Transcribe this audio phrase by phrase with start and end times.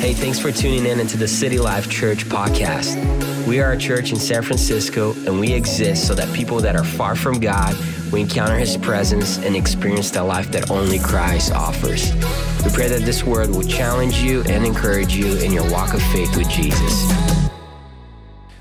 [0.00, 2.96] Hey, thanks for tuning in into the City Life Church podcast.
[3.46, 6.84] We are a church in San Francisco, and we exist so that people that are
[6.84, 7.76] far from God
[8.12, 12.12] we encounter His presence and experience the life that only Christ offers.
[12.64, 16.02] We pray that this word will challenge you and encourage you in your walk of
[16.04, 17.12] faith with Jesus.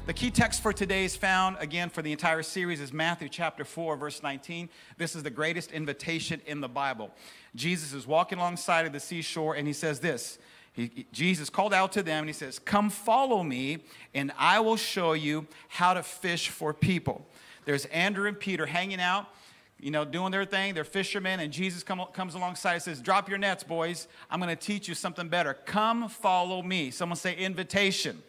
[0.05, 3.63] The key text for today is found again for the entire series is Matthew chapter
[3.63, 4.69] 4 verse 19.
[4.97, 7.11] This is the greatest invitation in the Bible.
[7.55, 10.39] Jesus is walking alongside of the seashore and he says this.
[10.77, 13.79] He, Jesus called out to them and he says, "Come follow me
[14.13, 17.27] and I will show you how to fish for people."
[17.65, 19.27] There's Andrew and Peter hanging out
[19.79, 20.73] you know, doing their thing.
[20.73, 24.07] They're fishermen, and Jesus come, comes alongside and says, Drop your nets, boys.
[24.29, 25.53] I'm going to teach you something better.
[25.53, 26.91] Come follow me.
[26.91, 28.21] Someone say, Invitation.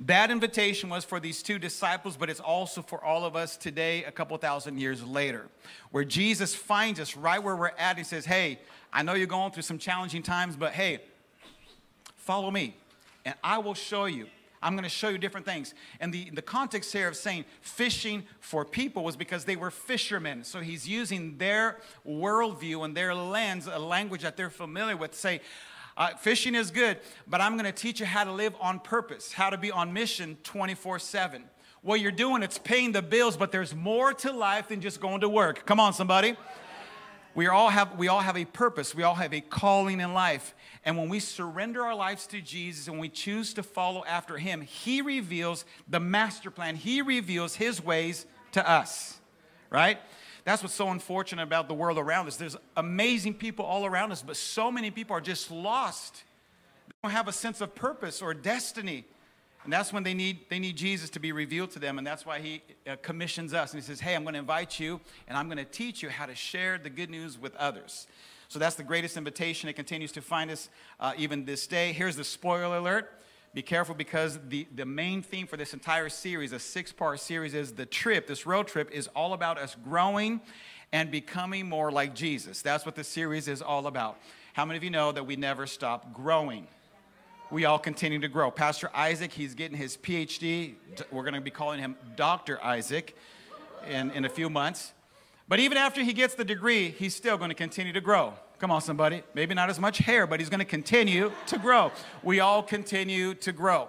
[0.00, 4.04] That invitation was for these two disciples, but it's also for all of us today,
[4.04, 5.48] a couple thousand years later,
[5.92, 7.96] where Jesus finds us right where we're at.
[7.96, 8.58] He says, Hey,
[8.92, 11.00] I know you're going through some challenging times, but hey,
[12.28, 12.76] follow me,
[13.24, 14.26] and I will show you
[14.62, 15.72] I'm going to show you different things.
[16.00, 20.42] And the, the context here of saying fishing for people was because they were fishermen.
[20.42, 25.40] So he's using their worldview and their lens, a language that they're familiar with, say,
[25.96, 29.32] uh, fishing is good, but I'm going to teach you how to live on purpose,
[29.32, 31.44] how to be on mission 24 7.
[31.82, 35.20] What you're doing, it's paying the bills, but there's more to life than just going
[35.20, 35.66] to work.
[35.66, 36.36] Come on, somebody.
[37.34, 38.94] We all have, we all have a purpose.
[38.94, 40.54] We all have a calling in life.
[40.84, 44.60] And when we surrender our lives to Jesus and we choose to follow after Him,
[44.60, 46.76] He reveals the master plan.
[46.76, 49.18] He reveals His ways to us,
[49.70, 49.98] right?
[50.44, 52.36] That's what's so unfortunate about the world around us.
[52.36, 56.22] There's amazing people all around us, but so many people are just lost.
[56.86, 59.04] They don't have a sense of purpose or destiny.
[59.64, 61.98] And that's when they need, they need Jesus to be revealed to them.
[61.98, 63.74] And that's why he uh, commissions us.
[63.74, 66.08] And he says, Hey, I'm going to invite you and I'm going to teach you
[66.08, 68.06] how to share the good news with others.
[68.48, 69.68] So that's the greatest invitation.
[69.68, 70.68] It continues to find us
[70.98, 71.92] uh, even this day.
[71.92, 73.12] Here's the spoiler alert.
[73.54, 77.54] Be careful because the, the main theme for this entire series, a six part series,
[77.54, 80.40] is the trip, this road trip, is all about us growing
[80.92, 82.62] and becoming more like Jesus.
[82.62, 84.18] That's what the series is all about.
[84.52, 86.66] How many of you know that we never stop growing?
[87.50, 88.50] we all continue to grow.
[88.50, 90.74] Pastor Isaac, he's getting his PhD.
[91.10, 92.62] We're going to be calling him Dr.
[92.62, 93.16] Isaac
[93.88, 94.92] in, in a few months.
[95.48, 98.34] But even after he gets the degree, he's still going to continue to grow.
[98.58, 99.22] Come on, somebody.
[99.34, 101.90] Maybe not as much hair, but he's going to continue to grow.
[102.22, 103.88] We all continue to grow.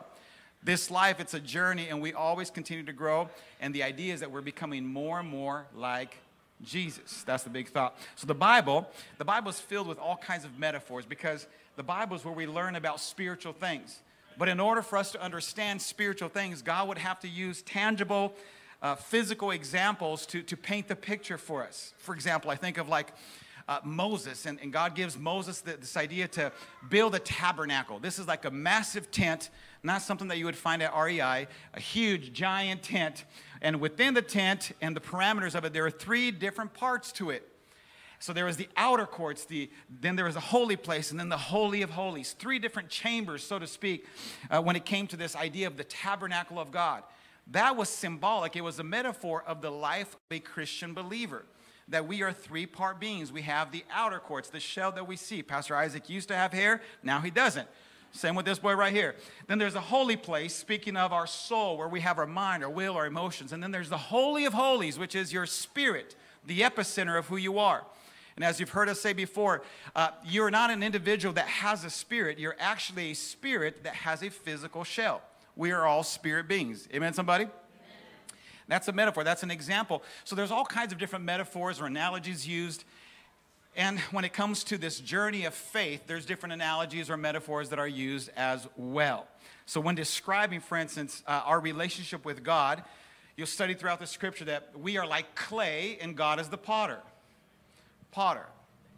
[0.64, 3.30] This life, it's a journey, and we always continue to grow.
[3.60, 6.18] And the idea is that we're becoming more and more like
[6.62, 7.24] Jesus.
[7.24, 7.98] That's the big thought.
[8.16, 12.16] So the Bible, the Bible is filled with all kinds of metaphors because the Bible
[12.16, 14.00] is where we learn about spiritual things.
[14.38, 18.34] But in order for us to understand spiritual things, God would have to use tangible,
[18.82, 21.94] uh, physical examples to, to paint the picture for us.
[21.98, 23.14] For example, I think of like
[23.68, 26.52] uh, Moses, and, and, God gives Moses the, this idea to
[26.90, 28.00] build a tabernacle.
[28.00, 29.52] This is like a massive tent,
[29.84, 33.26] not something that you would find at REI, a huge, giant tent.
[33.62, 37.30] And within the tent and the parameters of it, there are three different parts to
[37.30, 37.48] it.
[38.18, 39.70] So there was the outer courts, the,
[40.02, 42.34] then there was the holy place, and then the holy of holies.
[42.34, 44.08] Three different chambers, so to speak,
[44.50, 47.04] uh, when it came to this idea of the tabernacle of God.
[47.52, 48.56] That was symbolic.
[48.56, 51.46] It was a metaphor of the life of a Christian believer.
[51.88, 53.32] That we are three part beings.
[53.32, 55.42] We have the outer courts, the shell that we see.
[55.42, 57.68] Pastor Isaac used to have hair, now he doesn't.
[58.12, 59.16] Same with this boy right here.
[59.48, 62.70] Then there's a holy place, speaking of our soul, where we have our mind, our
[62.70, 63.54] will, our emotions.
[63.54, 67.38] And then there's the Holy of Holies, which is your spirit, the epicenter of who
[67.38, 67.86] you are.
[68.36, 69.64] And as you've heard us say before,
[69.96, 72.40] uh, you're not an individual that has a spirit.
[72.40, 75.22] You're actually a spirit that has a physical shell.
[75.60, 76.88] We are all spirit beings.
[76.94, 77.48] Amen, somebody?
[78.70, 79.26] That's a metaphor.
[79.26, 80.04] That's an example.
[80.24, 82.86] So there's all kinds of different metaphors or analogies used.
[83.76, 87.80] And when it comes to this journey of faith, there's different analogies or metaphors that
[87.80, 89.28] are used as well.
[89.66, 92.82] So when describing, for instance, uh, our relationship with God,
[93.36, 97.02] you'll study throughout the scripture that we are like clay and God is the potter
[98.12, 98.46] potter.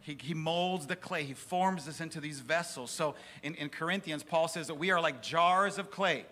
[0.01, 2.91] He, he molds the clay, he forms us into these vessels.
[2.91, 6.25] So in, in Corinthians, Paul says that we are like jars of clay.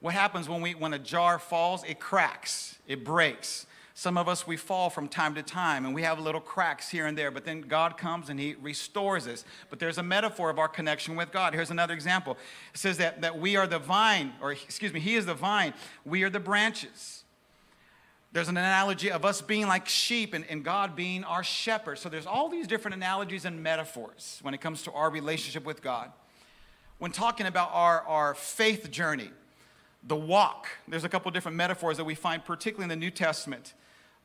[0.00, 1.82] What happens when, we, when a jar falls?
[1.84, 3.66] It cracks, it breaks.
[3.94, 7.06] Some of us, we fall from time to time and we have little cracks here
[7.06, 9.44] and there, but then God comes and He restores us.
[9.70, 11.52] But there's a metaphor of our connection with God.
[11.52, 12.38] Here's another example
[12.72, 15.74] it says that, that we are the vine, or excuse me, He is the vine,
[16.04, 17.24] we are the branches.
[18.30, 21.98] There's an analogy of us being like sheep and, and, God being our shepherd.
[21.98, 25.82] So there's all these different analogies and metaphors when it comes to our relationship with
[25.82, 26.12] God.
[26.98, 29.30] When talking about our, our faith journey,
[30.08, 33.74] the walk, there's a couple different metaphors that we find, particularly in the New Testament.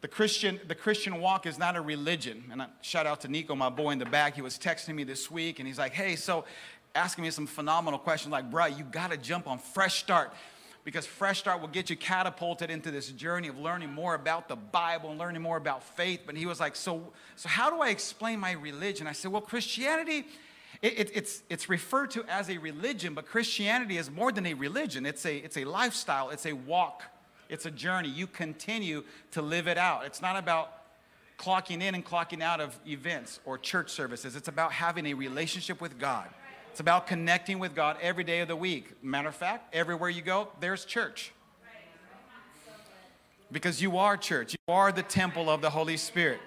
[0.02, 2.46] The Christian, the Christian walk is not a religion.
[2.52, 4.36] And I, shout out to Nico, my boy in the back.
[4.36, 6.46] He was texting me this week and he's like, hey, so
[6.96, 10.34] asking me some phenomenal questions like, bruh, you gotta jump on Fresh Start
[10.86, 14.56] because Fresh Start will get you catapulted into this journey of learning more about the
[14.56, 16.22] Bible and learning more about faith.
[16.26, 19.08] But he was like, so, so how do I explain my religion?
[19.08, 20.26] I said, well, Christianity,
[20.84, 24.54] it, it, it's, it's referred to as a religion, but Christianity is more than a
[24.54, 25.06] religion.
[25.06, 27.04] It's a, it's a lifestyle, it's a walk,
[27.48, 28.10] it's a journey.
[28.10, 30.06] You continue to live it out.
[30.06, 30.74] It's not about
[31.40, 34.36] clocking in and clocking out of events or church services.
[34.36, 36.28] It's about having a relationship with God.
[36.70, 39.02] It's about connecting with God every day of the week.
[39.02, 41.32] Matter of fact, everywhere you go, there's church.
[43.54, 46.40] Because you are church, you are the temple of the Holy Spirit.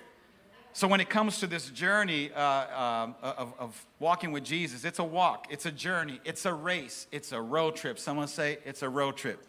[0.77, 4.99] So when it comes to this journey uh, uh, of, of walking with Jesus, it's
[4.99, 7.99] a walk, it's a journey, it's a race, it's a road trip.
[7.99, 9.43] Someone say it's a road trip.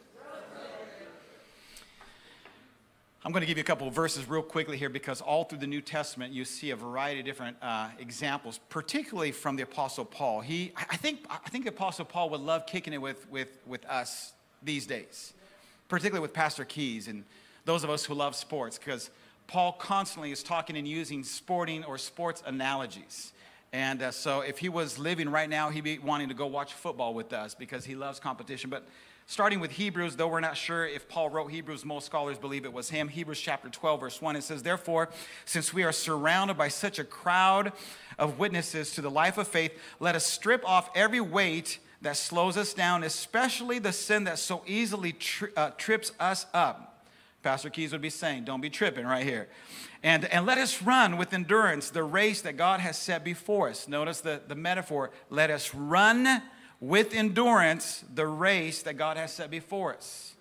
[3.26, 5.58] I'm going to give you a couple of verses real quickly here because all through
[5.58, 10.06] the New Testament you see a variety of different uh, examples, particularly from the Apostle
[10.06, 10.40] Paul.
[10.40, 13.86] He, I think, I think the Apostle Paul would love kicking it with, with, with
[13.88, 14.32] us
[14.64, 15.34] these days,
[15.90, 17.26] particularly with Pastor Keys and
[17.66, 19.10] those of us who love sports, because
[19.48, 23.32] Paul constantly is talking and using sporting or sports analogies.
[23.74, 26.74] And uh, so if he was living right now, he'd be wanting to go watch
[26.74, 28.70] football with us because he loves competition.
[28.70, 28.86] But
[29.26, 32.74] starting with Hebrews, though we're not sure if Paul wrote Hebrews, most scholars believe it
[32.74, 33.08] was him.
[33.08, 35.10] Hebrews chapter 12, verse 1, it says, Therefore,
[35.46, 37.74] since we are surrounded by such a crowd
[38.18, 42.58] of witnesses to the life of faith, let us strip off every weight that slows
[42.58, 46.97] us down, especially the sin that so easily tri- uh, trips us up.
[47.44, 49.48] Pastor Keys would be saying, Don't be tripping right here.
[50.04, 53.88] And, and let us run with endurance the race that God has set before us.
[53.88, 56.42] Notice the, the metaphor let us run
[56.80, 60.36] with endurance the race that God has set before us.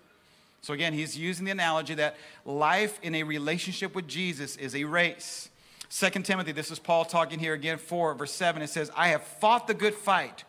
[0.61, 4.83] So again, he's using the analogy that life in a relationship with Jesus is a
[4.83, 5.49] race.
[5.89, 8.61] Second Timothy, this is Paul talking here again, 4, verse 7.
[8.61, 10.43] It says, I have fought the good fight.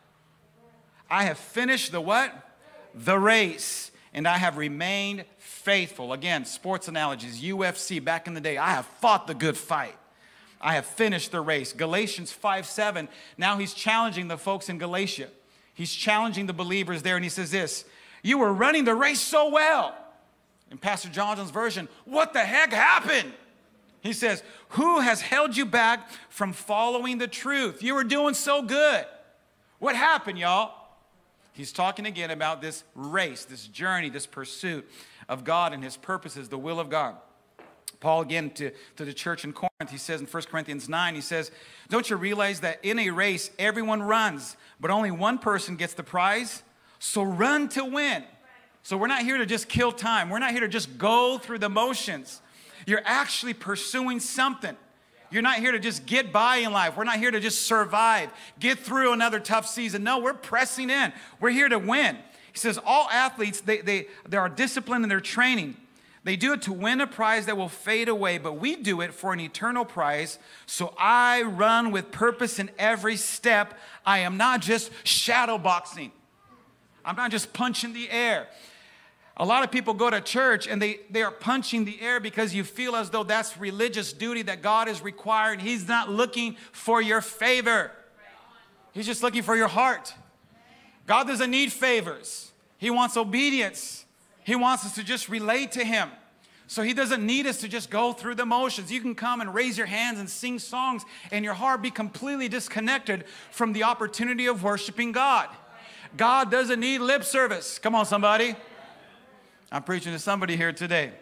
[1.09, 2.35] I have finished the what?
[2.95, 3.93] The race.
[4.13, 5.25] And I have remained
[5.69, 6.15] faithful.
[6.15, 8.57] Again, sports analogies, UFC back in the day.
[8.57, 9.95] I have fought the good fight.
[10.63, 11.75] I have finished the race.
[11.75, 13.07] Galatians 5 7.
[13.37, 15.29] Now he's challenging the folks in Galatia.
[15.75, 17.85] He's challenging the believers there, and he says this
[18.23, 19.95] You were running the race so well.
[20.71, 23.35] In Pastor Johnson's version, what the heck happened?
[24.01, 27.83] He says, Who has held you back from following the truth?
[27.83, 29.05] You were doing so good.
[29.81, 30.78] What happened, y'all?
[31.59, 34.89] He's talking again about this race, this journey, this pursuit
[35.29, 37.17] of God and his purposes, the will of God.
[37.99, 41.21] Paul, again, to, to the church in Corinth, he says in 1 Corinthians 9, he
[41.21, 41.51] says,
[41.89, 46.05] Don't you realize that in a race, everyone runs, but only one person gets the
[46.05, 46.63] prize?
[47.01, 48.23] So run to win.
[48.85, 50.31] So we're not here to just kill time.
[50.31, 52.41] We're not here to just go through the motions.
[52.87, 54.77] You're actually pursuing something.
[55.31, 56.97] You're not here to just get by in life.
[56.97, 60.03] We're not here to just survive, get through another tough season.
[60.03, 61.13] No, we're pressing in.
[61.41, 62.17] We're here to win.
[62.53, 65.77] He says all athletes, they, they, they are disciplined in their training.
[66.25, 69.15] They do it to win a prize that will fade away, but we do it
[69.15, 70.39] for an eternal prize.
[70.67, 73.79] So I run with purpose in every step.
[74.05, 76.13] I am not just shadow boxing,
[77.05, 78.49] I'm not just punching the air.
[79.41, 82.55] A lot of people go to church and they, they are punching the air because
[82.55, 85.61] you feel as though that's religious duty that God is requiring.
[85.61, 87.93] He's not looking for your favor,
[88.93, 90.15] He's just looking for your heart.
[91.07, 94.05] God doesn't need favors, He wants obedience.
[94.45, 96.09] He wants us to just relate to Him.
[96.69, 98.91] So He doesn't need us to just go through the motions.
[98.91, 102.49] You can come and raise your hands and sing songs, and your heart be completely
[102.49, 105.51] disconnected from the opportunity of worshiping God.
[106.17, 107.79] God doesn't need lip service.
[107.79, 108.57] Come on, somebody.
[109.71, 111.13] I'm preaching to somebody here today.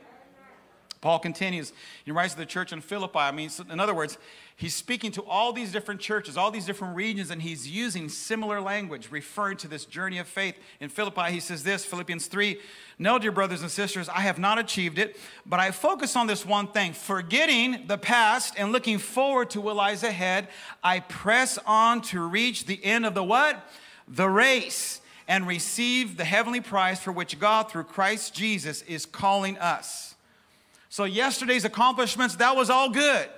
[1.00, 1.72] Paul continues.
[2.04, 3.18] He writes to the church in Philippi.
[3.18, 4.18] I mean, in other words,
[4.56, 8.60] he's speaking to all these different churches, all these different regions, and he's using similar
[8.60, 10.56] language, referring to this journey of faith.
[10.80, 12.58] In Philippi, he says this Philippians 3
[12.98, 16.46] No, dear brothers and sisters, I have not achieved it, but I focus on this
[16.46, 20.48] one thing forgetting the past and looking forward to what lies ahead.
[20.82, 23.60] I press on to reach the end of the what?
[24.08, 29.58] The race and receive the heavenly prize for which God, through Christ Jesus, is calling
[29.58, 30.14] us.
[30.88, 33.28] So, yesterday's accomplishments, that was all good.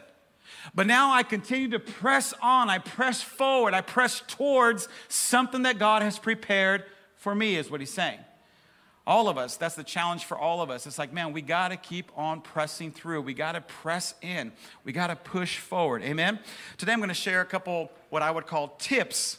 [0.74, 2.68] But now I continue to press on.
[2.68, 3.74] I press forward.
[3.74, 6.84] I press towards something that God has prepared
[7.16, 8.18] for me, is what he's saying.
[9.06, 10.86] All of us, that's the challenge for all of us.
[10.86, 13.22] It's like, man, we got to keep on pressing through.
[13.22, 14.52] We got to press in.
[14.84, 16.02] We got to push forward.
[16.02, 16.38] Amen?
[16.76, 19.38] Today I'm going to share a couple, what I would call tips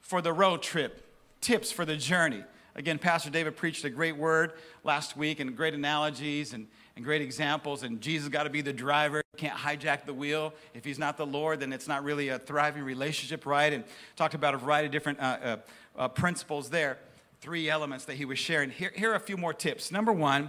[0.00, 1.05] for the road trip,
[1.40, 2.44] tips for the journey.
[2.74, 4.52] Again, Pastor David preached a great word
[4.84, 6.66] last week and great analogies and
[6.96, 7.82] and great examples.
[7.82, 9.22] And Jesus got to be the driver.
[9.36, 10.54] can't hijack the wheel.
[10.74, 13.72] If he's not the Lord, then it's not really a thriving relationship, right?
[13.72, 13.84] And
[14.16, 15.56] talked about a variety of different uh, uh,
[15.96, 16.98] uh, principles there,
[17.40, 18.70] three elements that he was sharing.
[18.70, 19.92] Here, here are a few more tips.
[19.92, 20.48] Number one,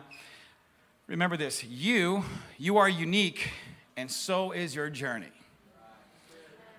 [1.08, 2.24] remember this you,
[2.58, 3.52] you are unique,
[3.98, 5.28] and so is your journey.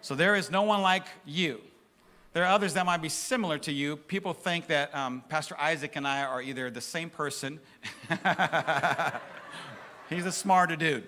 [0.00, 1.60] So there is no one like you.
[2.38, 3.96] There are others that might be similar to you.
[3.96, 7.58] People think that um, Pastor Isaac and I are either the same person.
[10.08, 11.02] He's a smarter dude.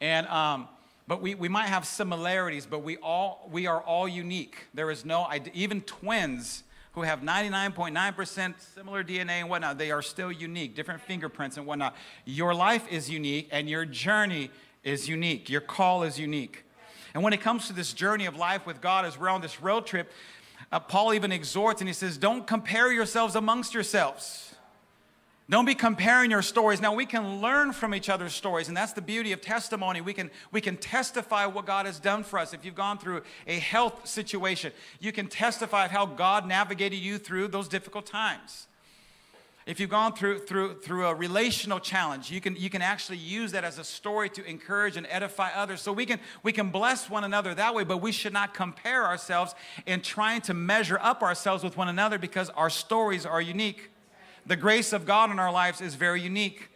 [0.00, 0.66] And, um,
[1.06, 4.66] but we, we might have similarities, but we, all, we are all unique.
[4.74, 10.32] There is no, even twins who have 99.9% similar DNA and whatnot, they are still
[10.32, 11.94] unique, different fingerprints and whatnot.
[12.24, 14.50] Your life is unique and your journey
[14.82, 15.48] is unique.
[15.48, 16.64] Your call is unique.
[17.18, 19.60] And when it comes to this journey of life with God, as we're on this
[19.60, 20.08] road trip,
[20.70, 24.54] uh, Paul even exhorts and he says, Don't compare yourselves amongst yourselves.
[25.50, 26.80] Don't be comparing your stories.
[26.80, 30.00] Now, we can learn from each other's stories, and that's the beauty of testimony.
[30.00, 32.54] We can, we can testify what God has done for us.
[32.54, 34.70] If you've gone through a health situation,
[35.00, 38.68] you can testify of how God navigated you through those difficult times.
[39.68, 43.52] If you've gone through, through, through a relational challenge, you can, you can actually use
[43.52, 45.82] that as a story to encourage and edify others.
[45.82, 49.04] So we can, we can bless one another that way, but we should not compare
[49.04, 53.90] ourselves in trying to measure up ourselves with one another because our stories are unique.
[54.46, 56.70] The grace of God in our lives is very unique.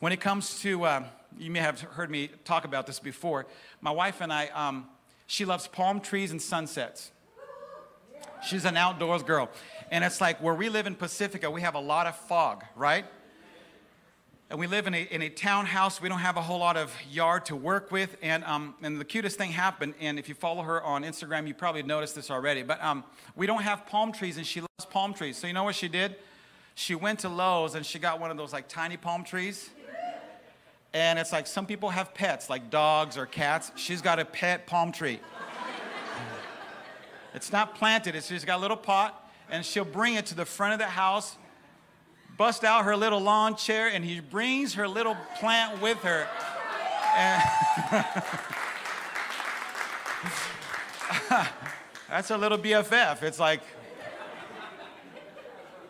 [0.00, 1.04] When it comes to, uh,
[1.38, 3.46] you may have heard me talk about this before.
[3.80, 4.88] My wife and I, um,
[5.28, 7.12] she loves palm trees and sunsets.
[8.44, 9.50] She's an outdoors girl.
[9.90, 13.04] And it's like where we live in Pacifica, we have a lot of fog, right?
[14.50, 16.00] And we live in a, in a townhouse.
[16.00, 18.16] We don't have a whole lot of yard to work with.
[18.22, 21.54] And, um, and the cutest thing happened, and if you follow her on Instagram, you
[21.54, 22.62] probably noticed this already.
[22.62, 23.04] But um,
[23.36, 25.36] we don't have palm trees, and she loves palm trees.
[25.36, 26.16] So you know what she did?
[26.78, 29.68] she went to Lowe's and she got one of those like tiny palm trees.
[30.94, 33.72] And it's like some people have pets, like dogs or cats.
[33.74, 35.18] She's got a pet palm tree.
[37.34, 40.44] It's not planted, it's just got a little pot, and she'll bring it to the
[40.44, 41.36] front of the house,
[42.36, 46.26] bust out her little lawn chair, and he brings her little plant with her.
[52.08, 53.22] That's a little BFF.
[53.22, 53.60] It's like,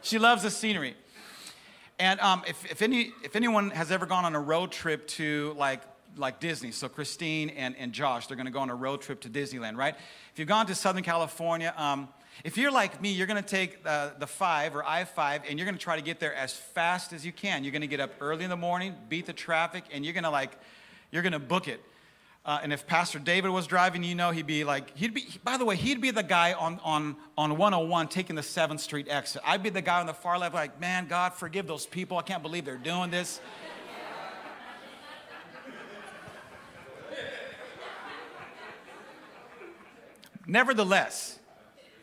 [0.02, 0.96] she loves the scenery.
[1.98, 5.54] And um, if, if, any, if anyone has ever gone on a road trip to
[5.58, 5.82] like,
[6.16, 9.28] like Disney, so Christine and, and Josh, they're gonna go on a road trip to
[9.28, 9.94] Disneyland, right?
[10.32, 12.08] If you've gone to Southern California, um,
[12.44, 15.66] if you're like me, you're gonna take uh, the five or I 5 and you're
[15.66, 17.64] gonna try to get there as fast as you can.
[17.64, 20.52] You're gonna get up early in the morning, beat the traffic, and you're gonna like,
[21.10, 21.82] you're gonna book it.
[22.44, 25.58] Uh, and if Pastor David was driving, you know, he'd be like, he'd be, by
[25.58, 29.42] the way, he'd be the guy on, on, on 101 taking the 7th Street exit.
[29.44, 32.16] I'd be the guy on the far left, like, man, God, forgive those people.
[32.16, 33.40] I can't believe they're doing this.
[40.48, 41.37] nevertheless,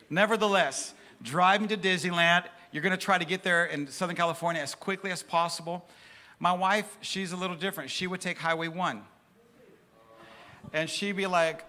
[0.09, 4.75] nevertheless, driving to Disneyland, you're going to try to get there in Southern California as
[4.75, 5.87] quickly as possible.
[6.39, 7.89] My wife, she's a little different.
[7.89, 9.01] She would take Highway 1
[10.73, 11.63] and she'd be like,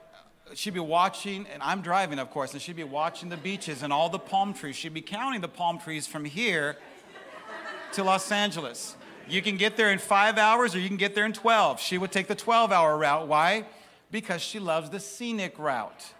[0.54, 3.92] she'd be watching, and I'm driving, of course, and she'd be watching the beaches and
[3.92, 4.76] all the palm trees.
[4.76, 6.76] She'd be counting the palm trees from here
[7.92, 8.96] to Los Angeles.
[9.28, 11.80] You can get there in five hours or you can get there in 12.
[11.80, 13.26] She would take the 12 hour route.
[13.26, 13.66] Why?
[14.10, 16.14] Because she loves the scenic route.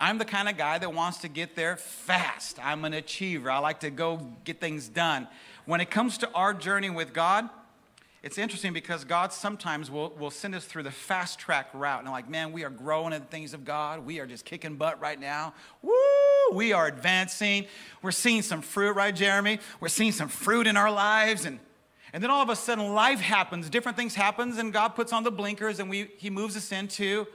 [0.00, 2.58] I'm the kind of guy that wants to get there fast.
[2.64, 3.50] I'm an achiever.
[3.50, 5.28] I like to go get things done.
[5.66, 7.50] When it comes to our journey with God,
[8.22, 12.00] it's interesting because God sometimes will, will send us through the fast track route.
[12.00, 14.04] And like, man, we are growing in the things of God.
[14.06, 15.52] We are just kicking butt right now.
[15.82, 15.92] Woo!
[16.52, 17.66] We are advancing.
[18.00, 19.60] We're seeing some fruit, right, Jeremy?
[19.80, 21.44] We're seeing some fruit in our lives.
[21.44, 21.60] And,
[22.14, 25.24] and then all of a sudden, life happens, different things happens, and God puts on
[25.24, 27.26] the blinkers and we, he moves us into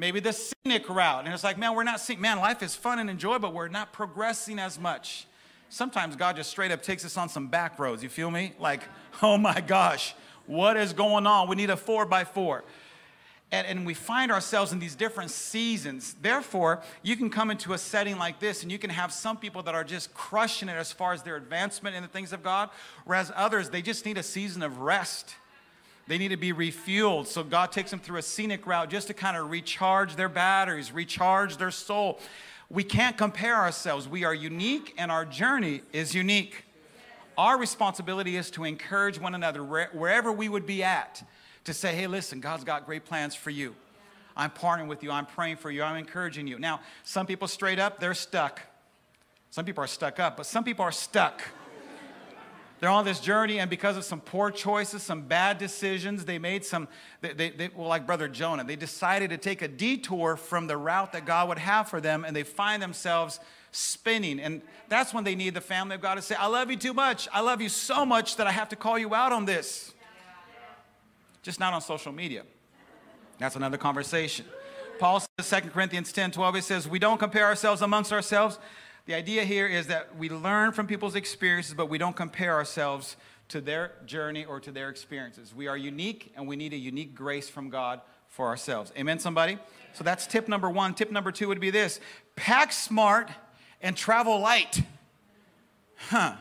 [0.00, 1.24] maybe the scenic route.
[1.24, 3.68] And it's like, man, we're not seeing, man, life is fun and enjoyable, but we're
[3.68, 5.26] not progressing as much
[5.70, 8.02] sometimes God just straight up takes us on some back roads.
[8.02, 8.52] You feel me?
[8.58, 8.82] Like,
[9.22, 10.14] oh my gosh,
[10.46, 11.48] what is going on?
[11.48, 12.64] We need a four by four.
[13.52, 16.14] And, and, we find ourselves in these different seasons.
[16.22, 19.64] Therefore, you can come into a setting like this and you can have some people
[19.64, 22.70] that are just crushing it as far as their advancement in the things of God,
[23.04, 25.34] whereas others, they just need a season of rest.
[26.10, 27.28] They need to be refueled.
[27.28, 30.90] So God takes them through a scenic route just to kind of recharge their batteries,
[30.90, 32.18] recharge their soul.
[32.68, 34.08] We can't compare ourselves.
[34.08, 36.64] We are unique and our journey is unique.
[37.38, 41.22] Our responsibility is to encourage one another wherever we would be at
[41.62, 43.76] to say, hey, listen, God's got great plans for you.
[44.36, 45.12] I'm partnering with you.
[45.12, 45.84] I'm praying for you.
[45.84, 46.58] I'm encouraging you.
[46.58, 48.60] Now, some people straight up, they're stuck.
[49.50, 51.40] Some people are stuck up, but some people are stuck.
[52.80, 56.64] They're on this journey, and because of some poor choices, some bad decisions, they made
[56.64, 56.88] some,
[57.20, 60.78] they, they, they, well, like Brother Jonah, they decided to take a detour from the
[60.78, 63.38] route that God would have for them, and they find themselves
[63.70, 64.40] spinning.
[64.40, 66.94] And that's when they need the family of God to say, I love you too
[66.94, 67.28] much.
[67.34, 69.92] I love you so much that I have to call you out on this.
[71.42, 72.44] Just not on social media.
[73.38, 74.46] That's another conversation.
[74.98, 78.58] Paul says, 2 Corinthians 10 12, he says, We don't compare ourselves amongst ourselves
[79.10, 83.16] the idea here is that we learn from people's experiences, but we don't compare ourselves
[83.48, 85.52] to their journey or to their experiences.
[85.52, 88.92] We are unique and we need a unique grace from God for ourselves.
[88.96, 89.58] Amen, somebody?
[89.94, 90.94] So that's tip number one.
[90.94, 91.98] Tip number two would be this
[92.36, 93.32] pack smart
[93.82, 94.80] and travel light.
[95.96, 96.34] Huh.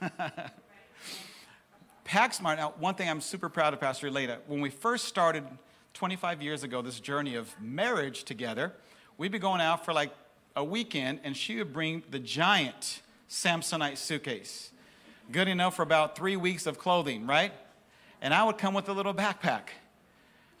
[2.04, 2.56] pack smart.
[2.56, 4.38] Now, one thing I'm super proud of Pastor Leda.
[4.46, 5.42] When we first started
[5.94, 8.72] 25 years ago, this journey of marriage together,
[9.18, 10.12] we'd be going out for like
[10.56, 14.70] a weekend and she would bring the giant Samsonite suitcase.
[15.32, 17.52] Good enough for about three weeks of clothing, right?
[18.20, 19.68] And I would come with a little backpack.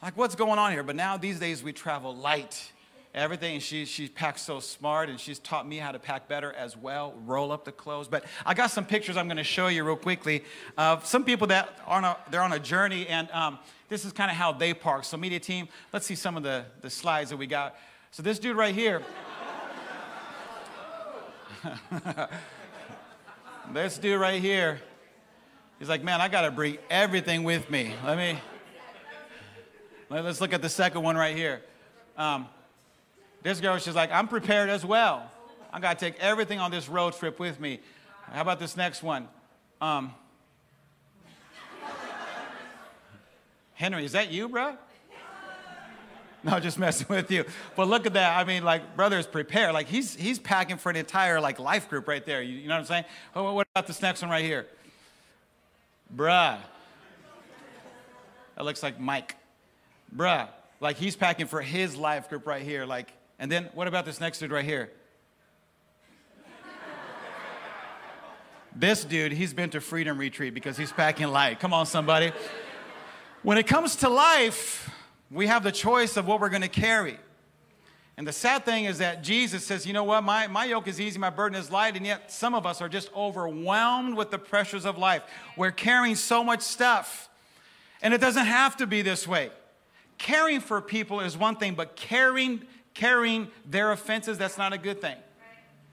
[0.02, 0.82] Like, what's going on here?
[0.82, 2.72] But now these days we travel light.
[3.14, 6.76] Everything, she, she packs so smart and she's taught me how to pack better as
[6.76, 8.08] well, roll up the clothes.
[8.08, 10.42] But I got some pictures I'm gonna show you real quickly
[10.76, 14.12] of some people that are on a, they're on a journey and um, this is
[14.12, 15.04] kind of how they park.
[15.04, 17.76] So media team, let's see some of the, the slides that we got.
[18.10, 19.00] So this dude right here,
[23.72, 24.80] this dude right here,
[25.78, 27.94] he's like, man, I got to bring everything with me.
[28.04, 28.38] Let me,
[30.10, 31.62] let's look at the second one right here.
[32.16, 32.46] Um,
[33.42, 35.30] this girl, she's like, I'm prepared as well.
[35.72, 37.80] I got to take everything on this road trip with me.
[38.30, 39.28] How about this next one?
[39.80, 40.14] Um,
[43.74, 44.76] Henry, is that you, bro?
[46.44, 47.46] No, just messing with you.
[47.74, 48.38] But look at that.
[48.38, 49.72] I mean, like, brother's prepared.
[49.72, 52.42] Like, he's he's packing for an entire like life group right there.
[52.42, 53.04] You, you know what I'm saying?
[53.34, 54.66] Oh, what about this next one right here?
[56.14, 56.58] Bruh.
[58.56, 59.36] That looks like Mike.
[60.14, 60.48] Bruh.
[60.80, 62.84] Like he's packing for his life group right here.
[62.84, 64.90] Like, and then what about this next dude right here?
[68.76, 71.58] this dude, he's been to Freedom Retreat because he's packing light.
[71.58, 72.32] Come on, somebody.
[73.42, 74.90] When it comes to life,
[75.34, 77.18] we have the choice of what we're going to carry.
[78.16, 81.00] And the sad thing is that Jesus says, you know what, my, my yoke is
[81.00, 84.38] easy, my burden is light, and yet some of us are just overwhelmed with the
[84.38, 85.24] pressures of life.
[85.56, 87.28] We're carrying so much stuff.
[88.00, 89.50] And it doesn't have to be this way.
[90.16, 92.62] Caring for people is one thing, but carrying,
[92.94, 95.16] carrying their offenses, that's not a good thing.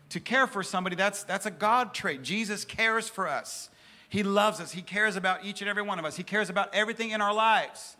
[0.10, 2.22] To care for somebody, that's, that's a God trait.
[2.22, 3.72] Jesus cares for us.
[4.10, 4.74] He loves us.
[4.74, 6.18] He cares about each and every one of us.
[6.18, 7.96] He cares about everything in our lives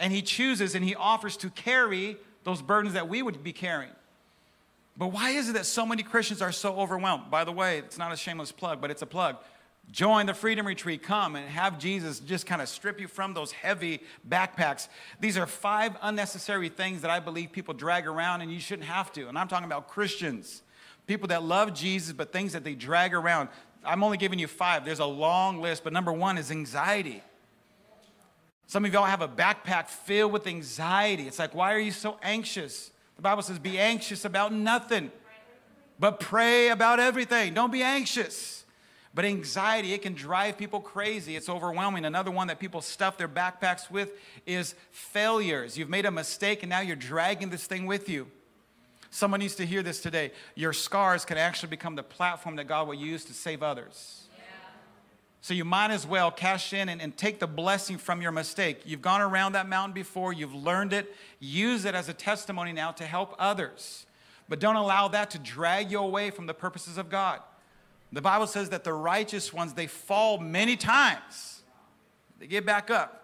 [0.00, 3.92] and he chooses and he offers to carry those burdens that we would be carrying.
[4.96, 7.30] But why is it that so many Christians are so overwhelmed?
[7.30, 9.36] By the way, it's not a shameless plug, but it's a plug.
[9.90, 11.02] Join the Freedom Retreat.
[11.02, 14.88] Come and have Jesus just kind of strip you from those heavy backpacks.
[15.20, 19.12] These are five unnecessary things that I believe people drag around and you shouldn't have
[19.12, 19.28] to.
[19.28, 20.62] And I'm talking about Christians,
[21.06, 23.48] people that love Jesus, but things that they drag around.
[23.84, 24.84] I'm only giving you five.
[24.84, 27.22] There's a long list, but number one is anxiety.
[28.70, 31.26] Some of y'all have a backpack filled with anxiety.
[31.26, 32.92] It's like, why are you so anxious?
[33.16, 35.10] The Bible says, be anxious about nothing,
[35.98, 37.52] but pray about everything.
[37.52, 38.64] Don't be anxious.
[39.12, 41.34] But anxiety, it can drive people crazy.
[41.34, 42.04] It's overwhelming.
[42.04, 44.12] Another one that people stuff their backpacks with
[44.46, 45.76] is failures.
[45.76, 48.28] You've made a mistake and now you're dragging this thing with you.
[49.10, 50.30] Someone needs to hear this today.
[50.54, 54.28] Your scars can actually become the platform that God will use to save others.
[55.42, 58.82] So you might as well cash in and, and, take the blessing from your mistake.
[58.84, 61.14] You've gone around that mountain before, you've learned it.
[61.38, 64.06] Use it as a testimony now to help others.
[64.48, 67.40] But don't allow that to drag you away from the purposes of God.
[68.12, 71.62] The Bible says that the righteous ones, they fall many times,
[72.38, 73.16] they get back up.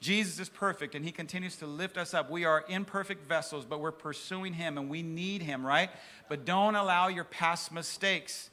[0.00, 2.30] Jesus is perfect and he continues to lift us up.
[2.30, 5.90] We are imperfect vessels, but we're pursuing him and we need him, right?
[6.28, 8.50] But don't allow your past mistakes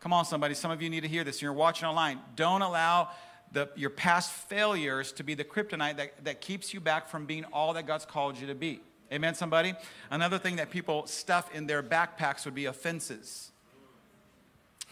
[0.00, 0.54] Come on, somebody.
[0.54, 1.42] Some of you need to hear this.
[1.42, 2.20] You're watching online.
[2.36, 3.10] Don't allow
[3.52, 7.44] the, your past failures to be the kryptonite that, that keeps you back from being
[7.52, 8.80] all that God's called you to be.
[9.12, 9.74] Amen, somebody?
[10.10, 13.50] Another thing that people stuff in their backpacks would be offenses.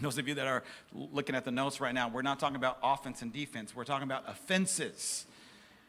[0.01, 2.79] Those of you that are looking at the notes right now, we're not talking about
[2.83, 3.75] offense and defense.
[3.75, 5.27] We're talking about offenses.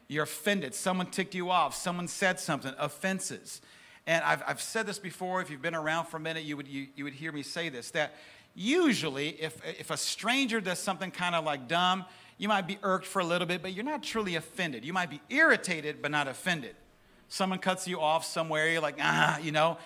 [0.07, 0.75] You're offended.
[0.75, 1.75] Someone ticked you off.
[1.75, 2.73] Someone said something.
[2.77, 3.61] Offenses.
[4.05, 5.41] And I've, I've said this before.
[5.41, 7.67] If you've been around for a minute, you would, you, you would hear me say
[7.67, 8.13] this that
[8.57, 12.03] usually if, if a stranger does something kind of like dumb,
[12.39, 14.83] you might be irked for a little bit, but you're not truly offended.
[14.83, 16.75] You might be irritated, but not offended.
[17.29, 19.77] Someone cuts you off somewhere, you're like, ah, you know,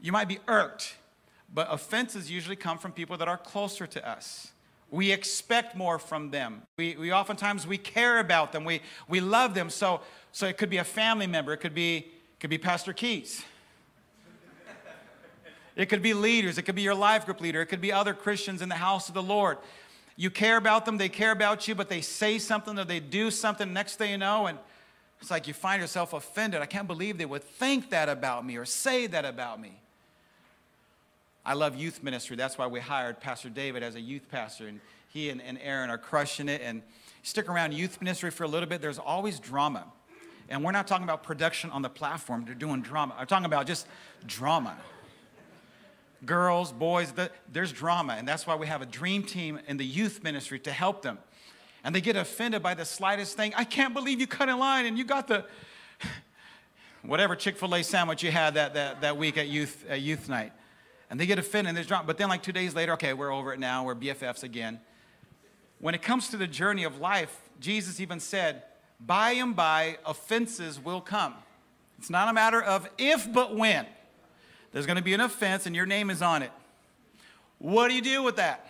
[0.00, 0.94] you might be irked.
[1.52, 4.52] But offenses usually come from people that are closer to us
[4.92, 6.62] We expect more from them.
[6.76, 8.64] We, we oftentimes we care about them.
[8.64, 9.70] We, we love them.
[9.70, 11.54] So, so it could be a family member.
[11.54, 12.08] It could be,
[12.38, 13.42] could be Pastor Keats.
[15.76, 16.58] It could be leaders.
[16.58, 17.62] It could be your life group leader.
[17.62, 19.58] It could be other Christians in the house of the Lord.
[20.16, 20.98] You care about them.
[20.98, 23.72] They care about you, but they say something or they do something.
[23.72, 24.58] Next thing you know, and
[25.20, 26.60] it's like you find yourself offended.
[26.60, 29.78] I can't believe they would think that about me or say that about me.
[31.44, 32.36] I love youth ministry.
[32.36, 35.90] That's why we hired Pastor David as a youth pastor, and he and, and Aaron
[35.90, 36.60] are crushing it.
[36.62, 36.82] And
[37.22, 39.84] stick around youth ministry for a little bit, there's always drama.
[40.48, 43.14] And we're not talking about production on the platform, they're doing drama.
[43.18, 43.86] I'm talking about just
[44.26, 44.76] drama.
[46.24, 48.14] Girls, boys, the, there's drama.
[48.14, 51.18] And that's why we have a dream team in the youth ministry to help them.
[51.84, 53.52] And they get offended by the slightest thing.
[53.56, 55.44] I can't believe you cut in line and you got the
[57.02, 60.28] whatever Chick fil A sandwich you had that, that, that week at youth, at youth
[60.28, 60.52] night
[61.12, 62.06] and they get offended and there's drama.
[62.06, 63.84] But then, like two days later, okay, we're over it now.
[63.84, 64.80] We're BFFs again.
[65.78, 68.62] When it comes to the journey of life, Jesus even said,
[68.98, 71.34] by and by, offenses will come.
[71.98, 73.84] It's not a matter of if, but when.
[74.72, 76.50] There's going to be an offense and your name is on it.
[77.58, 78.68] What do you do with that?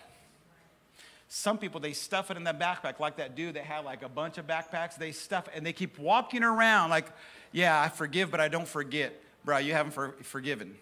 [1.29, 4.09] Some people, they stuff it in their backpack, like that dude that had like a
[4.09, 4.97] bunch of backpacks.
[4.97, 7.07] They stuff and they keep walking around like,
[7.51, 9.19] yeah, I forgive, but I don't forget.
[9.43, 10.75] Bro, you haven't for- forgiven.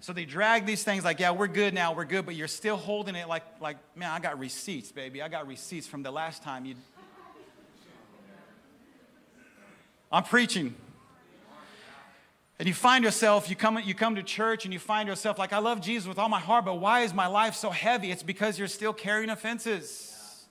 [0.00, 2.76] So they drag these things like, yeah, we're good now, we're good, but you're still
[2.76, 5.22] holding it like, like, man, I got receipts, baby.
[5.22, 6.74] I got receipts from the last time you.
[10.10, 10.74] I'm preaching.
[12.62, 15.52] And you find yourself, you come, you come to church and you find yourself like,
[15.52, 18.12] I love Jesus with all my heart, but why is my life so heavy?
[18.12, 20.46] It's because you're still carrying offenses.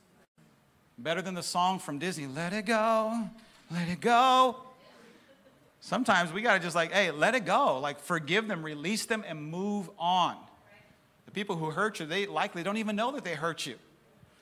[0.97, 3.29] Better than the song from Disney, let it go,
[3.71, 4.57] let it go.
[5.79, 7.79] Sometimes we got to just like, hey, let it go.
[7.79, 10.35] Like, forgive them, release them, and move on.
[11.27, 13.75] The people who hurt you, they likely don't even know that they hurt you.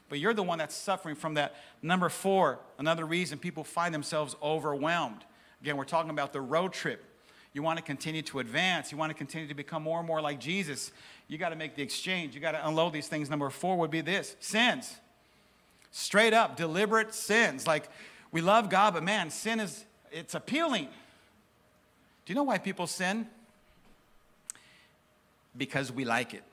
[0.10, 1.54] But you're the one that's suffering from that.
[1.84, 5.24] Number four, another reason people find themselves overwhelmed.
[5.62, 7.06] Again, we're talking about the road trip.
[7.54, 8.92] You want to continue to advance.
[8.92, 10.92] You want to continue to become more and more like Jesus.
[11.28, 12.36] You got to make the exchange.
[12.36, 13.30] You got to unload these things.
[13.30, 14.98] Number four would be this sins.
[15.92, 17.66] Straight up, deliberate sins.
[17.66, 17.90] Like,
[18.32, 20.86] we love God, but man, sin is, it's appealing.
[20.86, 23.28] Do you know why people sin?
[25.58, 26.44] Because we like it.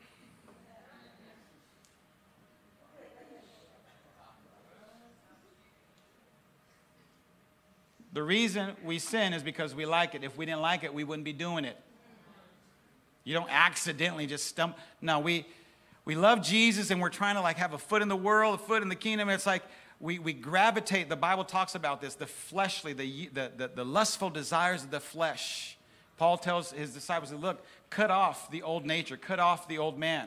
[8.17, 10.25] The reason we sin is because we like it.
[10.25, 11.77] If we didn't like it, we wouldn't be doing it.
[13.25, 14.79] You don't accidentally just stump.
[15.03, 15.45] No, we,
[16.07, 18.59] we love Jesus and we're trying to like have a foot in the world, a
[18.59, 19.29] foot in the kingdom.
[19.29, 19.65] It's like
[20.01, 24.31] we, we gravitate, the Bible talks about this, the fleshly, the, the, the, the lustful
[24.31, 25.77] desires of the flesh.
[26.17, 30.27] Paul tells his disciples, look, cut off the old nature, cut off the old man.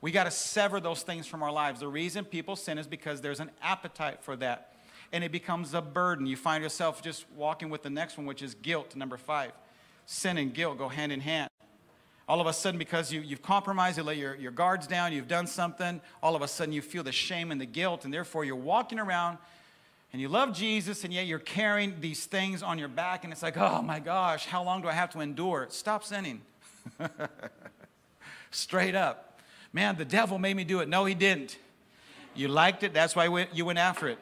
[0.00, 1.80] We got to sever those things from our lives.
[1.80, 4.71] The reason people sin is because there's an appetite for that.
[5.12, 6.26] And it becomes a burden.
[6.26, 9.52] You find yourself just walking with the next one, which is guilt, number five.
[10.06, 11.48] Sin and guilt go hand in hand.
[12.28, 15.28] All of a sudden, because you, you've compromised, you let your, your guards down, you've
[15.28, 18.44] done something, all of a sudden you feel the shame and the guilt, and therefore
[18.44, 19.38] you're walking around
[20.12, 23.42] and you love Jesus, and yet you're carrying these things on your back, and it's
[23.42, 25.66] like, oh my gosh, how long do I have to endure?
[25.70, 26.42] Stop sinning.
[28.50, 29.40] Straight up.
[29.72, 30.88] Man, the devil made me do it.
[30.88, 31.56] No, he didn't.
[32.34, 34.18] You liked it, that's why you went after it.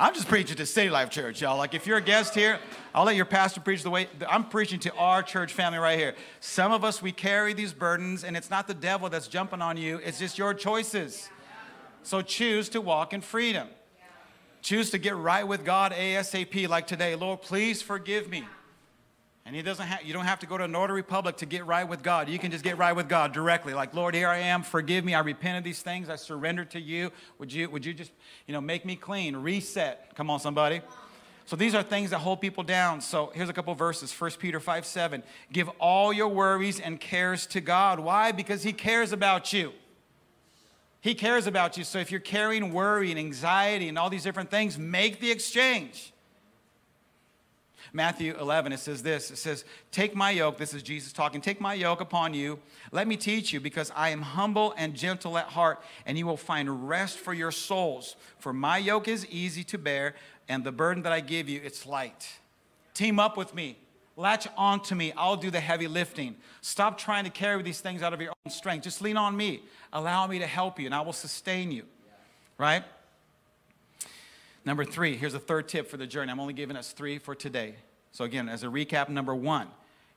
[0.00, 1.58] I'm just preaching to City Life Church, y'all.
[1.58, 2.60] Like, if you're a guest here,
[2.94, 6.14] I'll let your pastor preach the way I'm preaching to our church family right here.
[6.38, 9.76] Some of us, we carry these burdens, and it's not the devil that's jumping on
[9.76, 11.28] you, it's just your choices.
[12.04, 13.66] So choose to walk in freedom.
[14.62, 17.16] Choose to get right with God ASAP, like today.
[17.16, 18.44] Lord, please forgive me.
[19.48, 22.02] And doesn't you don't have to go to a notary public to get right with
[22.02, 22.28] God.
[22.28, 23.72] You can just get right with God directly.
[23.72, 24.62] Like, Lord, here I am.
[24.62, 25.14] Forgive me.
[25.14, 26.10] I repent of these things.
[26.10, 27.10] I surrender to you.
[27.38, 28.12] Would you, would you just,
[28.46, 29.34] you know, make me clean?
[29.34, 30.14] Reset.
[30.14, 30.82] Come on, somebody.
[31.46, 33.00] So these are things that hold people down.
[33.00, 34.12] So here's a couple verses.
[34.12, 35.22] 1 Peter 5 7.
[35.50, 38.00] Give all your worries and cares to God.
[38.00, 38.32] Why?
[38.32, 39.72] Because he cares about you.
[41.00, 41.84] He cares about you.
[41.84, 46.12] So if you're carrying worry and anxiety and all these different things, make the exchange.
[47.92, 51.60] Matthew 11, it says this it says, Take my yoke, this is Jesus talking, take
[51.60, 52.58] my yoke upon you.
[52.92, 56.36] Let me teach you, because I am humble and gentle at heart, and you will
[56.36, 58.16] find rest for your souls.
[58.38, 60.14] For my yoke is easy to bear,
[60.48, 62.28] and the burden that I give you, it's light.
[62.94, 63.78] Team up with me.
[64.16, 65.12] Latch on to me.
[65.16, 66.34] I'll do the heavy lifting.
[66.60, 68.82] Stop trying to carry these things out of your own strength.
[68.82, 69.62] Just lean on me.
[69.92, 71.84] Allow me to help you, and I will sustain you.
[72.58, 72.82] Right?
[74.68, 76.30] Number three, here's a third tip for the journey.
[76.30, 77.76] I'm only giving us three for today.
[78.12, 79.68] So, again, as a recap, number one,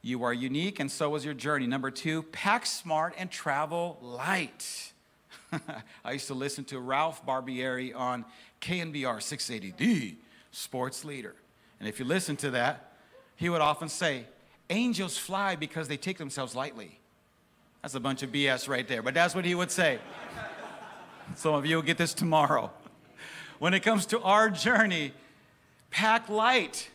[0.01, 1.67] You are unique, and so is your journey.
[1.67, 4.91] Number two, pack smart and travel light.
[6.03, 8.25] I used to listen to Ralph Barbieri on
[8.59, 10.15] KNBR 680D,
[10.51, 11.33] sports leader.
[11.79, 12.91] And if you listen to that,
[13.37, 14.25] he would often say,
[14.69, 16.99] Angels fly because they take themselves lightly.
[17.83, 19.99] That's a bunch of BS right there, but that's what he would say.
[21.35, 22.69] Some of you will get this tomorrow.
[23.61, 25.13] When it comes to our journey,
[25.91, 26.89] pack light.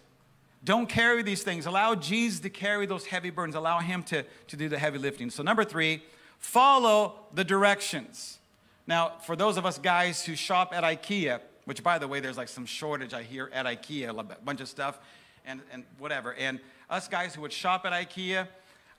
[0.65, 1.65] Don't carry these things.
[1.65, 3.55] Allow Jesus to carry those heavy burdens.
[3.55, 5.31] Allow Him to, to do the heavy lifting.
[5.31, 6.03] So, number three,
[6.41, 8.39] follow the directions.
[8.85, 12.37] Now, for those of us guys who shop at IKEA, which by the way, there's
[12.37, 14.99] like some shortage I hear at IKEA, a bunch of stuff
[15.45, 16.35] and, and whatever.
[16.35, 16.59] And
[16.91, 18.49] us guys who would shop at IKEA,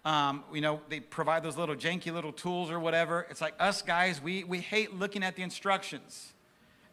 [0.06, 3.28] um, you know, they provide those little janky little tools or whatever.
[3.30, 6.32] It's like us guys, we, we hate looking at the instructions.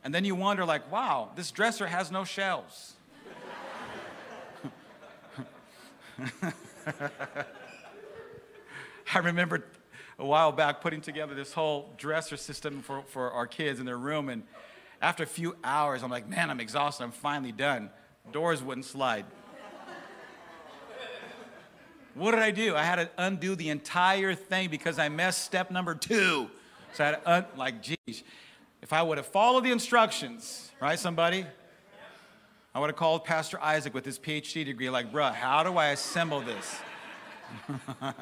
[0.04, 2.92] And then you wonder, like, wow, this dresser has no shelves.
[9.14, 9.64] I remember
[10.18, 13.96] a while back putting together this whole dresser system for, for our kids in their
[13.96, 14.28] room.
[14.28, 14.42] And
[15.00, 17.04] after a few hours, I'm like, man, I'm exhausted.
[17.04, 17.88] I'm finally done.
[18.30, 19.24] Doors wouldn't slide.
[22.14, 22.76] what did I do?
[22.76, 26.50] I had to undo the entire thing because I messed step number two.
[26.92, 28.22] So I had to, un- like, geez.
[28.84, 31.46] If I would have followed the instructions, right, somebody?
[32.74, 35.86] I would have called Pastor Isaac with his PhD degree, like, bruh, how do I
[35.86, 36.82] assemble this?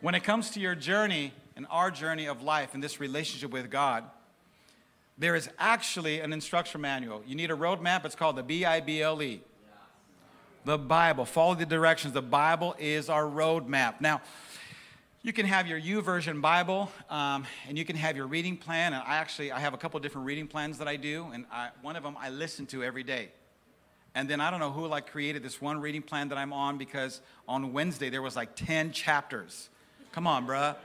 [0.00, 3.72] when it comes to your journey and our journey of life and this relationship with
[3.72, 4.04] God,
[5.18, 7.24] there is actually an instruction manual.
[7.26, 9.42] You need a roadmap, it's called the B I B L E.
[10.64, 11.24] The Bible.
[11.24, 12.14] Follow the directions.
[12.14, 14.00] The Bible is our roadmap.
[14.00, 14.20] Now,
[15.26, 18.92] you can have your YouVersion Bible, um, and you can have your reading plan.
[18.92, 21.70] And I actually I have a couple different reading plans that I do, and I,
[21.82, 23.30] one of them I listen to every day.
[24.14, 26.78] And then I don't know who like created this one reading plan that I'm on
[26.78, 29.68] because on Wednesday there was like 10 chapters.
[30.12, 30.76] Come on, bruh,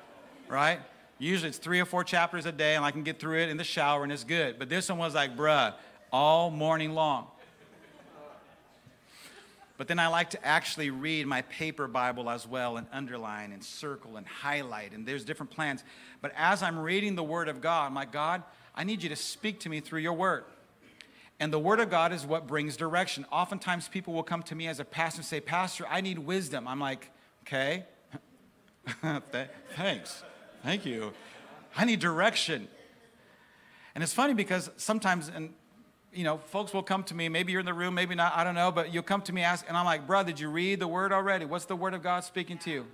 [0.49, 0.79] right?
[1.19, 3.57] Usually it's three or four chapters a day, and I can get through it in
[3.57, 4.57] the shower, and it's good.
[4.57, 5.75] But this one was like, bruh,
[6.11, 7.27] all morning long.
[9.81, 13.63] But then I like to actually read my paper Bible as well and underline and
[13.63, 14.91] circle and highlight.
[14.91, 15.83] And there's different plans.
[16.21, 18.43] But as I'm reading the Word of God, like, God,
[18.75, 20.43] I need you to speak to me through your Word.
[21.39, 23.25] And the Word of God is what brings direction.
[23.31, 26.67] Oftentimes people will come to me as a pastor and say, Pastor, I need wisdom.
[26.67, 27.09] I'm like,
[27.47, 27.85] okay,
[29.75, 30.23] thanks.
[30.61, 31.11] Thank you.
[31.75, 32.67] I need direction.
[33.95, 35.55] And it's funny because sometimes, and
[36.13, 37.29] you know, folks will come to me.
[37.29, 38.35] Maybe you're in the room, maybe not.
[38.35, 38.71] I don't know.
[38.71, 41.11] But you'll come to me, ask, and I'm like, "Bro, did you read the word
[41.11, 41.45] already?
[41.45, 42.87] What's the word of God speaking to you?"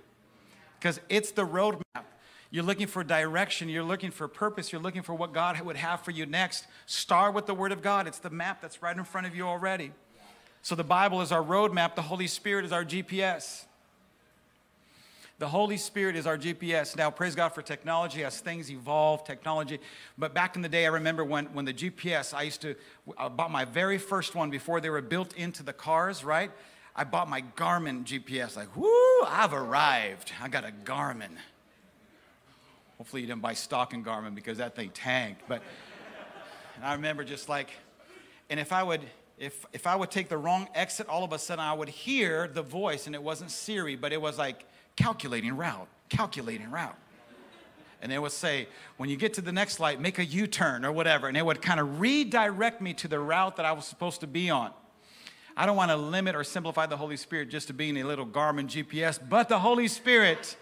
[0.78, 2.04] Because it's the roadmap.
[2.50, 3.68] You're looking for direction.
[3.68, 4.72] You're looking for purpose.
[4.72, 6.66] You're looking for what God would have for you next.
[6.86, 8.06] Start with the Word of God.
[8.06, 9.92] It's the map that's right in front of you already.
[10.62, 11.94] So the Bible is our roadmap.
[11.94, 13.66] The Holy Spirit is our GPS.
[15.38, 16.96] The Holy Spirit is our GPS.
[16.96, 19.78] Now, praise God for technology as things evolve, technology.
[20.16, 22.74] But back in the day, I remember when, when the GPS, I used to,
[23.16, 26.50] I bought my very first one before they were built into the cars, right?
[26.96, 28.56] I bought my Garmin GPS.
[28.56, 30.32] Like, whoo, I've arrived.
[30.42, 31.36] I got a Garmin.
[32.96, 35.42] Hopefully, you didn't buy stock in Garmin because that thing tanked.
[35.46, 35.62] But
[36.74, 37.70] and I remember just like,
[38.50, 39.02] and if I would,
[39.38, 42.48] if, if I would take the wrong exit, all of a sudden I would hear
[42.48, 44.64] the voice, and it wasn't Siri, but it was like,
[44.98, 46.96] calculating route, calculating route.
[48.02, 50.84] And they would say, when you get to the next light, make a U turn
[50.84, 51.28] or whatever.
[51.28, 54.26] And it would kind of redirect me to the route that I was supposed to
[54.26, 54.72] be on.
[55.56, 58.26] I don't want to limit or simplify the Holy Spirit just to being a little
[58.26, 60.56] Garmin GPS, but the Holy Spirit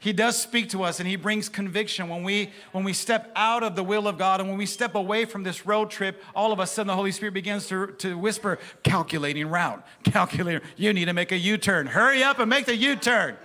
[0.00, 3.62] he does speak to us and he brings conviction when we when we step out
[3.62, 6.52] of the will of god and when we step away from this road trip all
[6.52, 11.06] of a sudden the holy spirit begins to, to whisper calculating route calculating you need
[11.06, 11.86] to make a u-turn.
[11.86, 13.36] Hurry up and make the u-turn.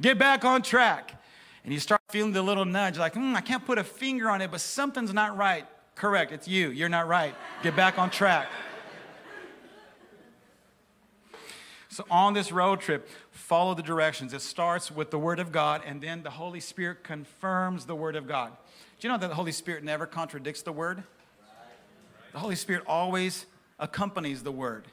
[0.00, 1.14] Get back on track.
[1.64, 4.40] And you start feeling the little nudge like hmm, i can't put a finger on
[4.40, 5.66] it but something's not right.
[5.94, 7.34] Correct it's you you're not right.
[7.62, 8.48] Get back on track.
[11.90, 14.34] So on this road trip follow the directions.
[14.34, 18.16] It starts with the Word of God, and then the Holy Spirit confirms the Word
[18.16, 18.52] of God.
[18.98, 21.02] Do you know that the Holy Spirit never contradicts the Word?
[22.32, 23.46] The Holy Spirit always
[23.78, 24.86] accompanies the Word.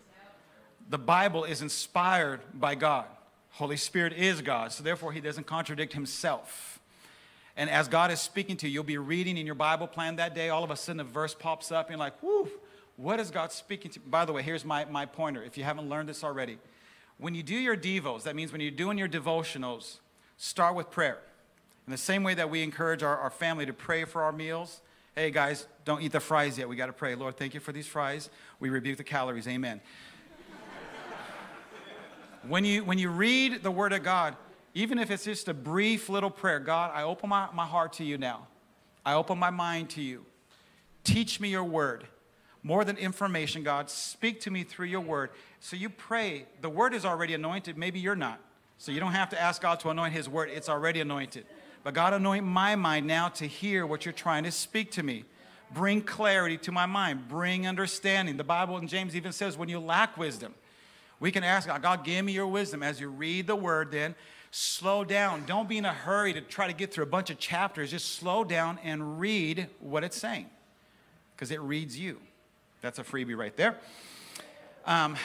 [0.89, 3.05] The Bible is inspired by God.
[3.51, 6.79] Holy Spirit is God, so therefore He doesn't contradict Himself.
[7.57, 10.35] And as God is speaking to you, you'll be reading in your Bible plan that
[10.35, 10.49] day.
[10.49, 12.49] All of a sudden, a verse pops up, and you're like, whoo,
[12.97, 13.99] what is God speaking to?
[13.99, 16.57] By the way, here's my, my pointer if you haven't learned this already.
[17.17, 19.97] When you do your devos, that means when you're doing your devotionals,
[20.37, 21.19] start with prayer.
[21.87, 24.81] In the same way that we encourage our, our family to pray for our meals,
[25.15, 26.67] hey guys, don't eat the fries yet.
[26.67, 27.15] We got to pray.
[27.15, 28.29] Lord, thank you for these fries.
[28.59, 29.47] We rebuke the calories.
[29.47, 29.81] Amen.
[32.47, 34.35] When you, when you read the Word of God,
[34.75, 38.03] even if it's just a brief little prayer, God, I open my, my heart to
[38.03, 38.45] you now.
[39.03, 40.25] I open my mind to you.
[41.03, 42.05] Teach me your word.
[42.61, 45.29] More than information, God, speak to me through your word.
[45.65, 46.45] So you pray.
[46.61, 47.75] The word is already anointed.
[47.75, 48.39] Maybe you're not.
[48.77, 51.47] So you don't have to ask God to anoint his word, it's already anointed.
[51.83, 55.25] But God, anoint my mind now to hear what you're trying to speak to me.
[55.73, 58.37] Bring clarity to my mind, bring understanding.
[58.37, 60.53] The Bible in James even says, when you lack wisdom,
[61.19, 62.83] we can ask God, God, give me your wisdom.
[62.83, 64.13] As you read the word, then
[64.51, 65.45] slow down.
[65.47, 67.89] Don't be in a hurry to try to get through a bunch of chapters.
[67.89, 70.45] Just slow down and read what it's saying
[71.35, 72.19] because it reads you.
[72.81, 73.79] That's a freebie right there.
[74.85, 75.17] Um,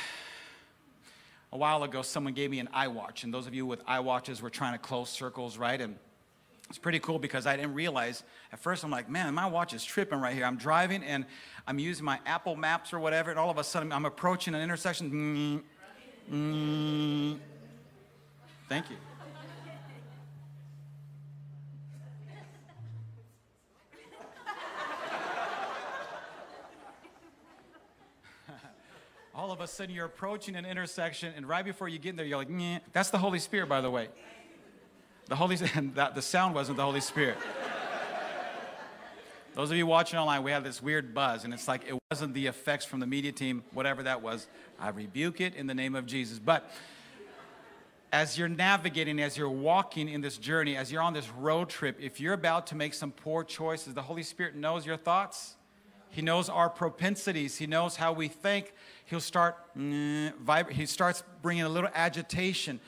[1.52, 4.50] a while ago, someone gave me an iWatch, and those of you with iWatches were
[4.50, 5.80] trying to close circles, right?
[5.80, 5.96] And
[6.68, 9.84] it's pretty cool because I didn't realize at first I'm like, man, my watch is
[9.84, 10.44] tripping right here.
[10.44, 11.26] I'm driving and
[11.66, 14.62] I'm using my Apple Maps or whatever, and all of a sudden I'm approaching an
[14.62, 15.64] intersection.
[16.30, 17.38] Mm, mm.
[18.68, 18.96] Thank you.
[29.40, 32.26] All of a sudden you're approaching an intersection, and right before you get in there,
[32.26, 32.80] you're like, Nyeh.
[32.92, 34.08] that's the Holy Spirit, by the way.
[35.28, 37.38] The Holy and that the sound wasn't the Holy Spirit.
[39.54, 42.34] Those of you watching online, we have this weird buzz, and it's like it wasn't
[42.34, 44.46] the effects from the media team, whatever that was.
[44.78, 46.38] I rebuke it in the name of Jesus.
[46.38, 46.70] But
[48.12, 51.96] as you're navigating, as you're walking in this journey, as you're on this road trip,
[51.98, 55.56] if you're about to make some poor choices, the Holy Spirit knows your thoughts.
[56.10, 57.56] He knows our propensities.
[57.56, 58.74] He knows how we think.
[59.06, 62.80] He'll start, mm, he starts bringing a little agitation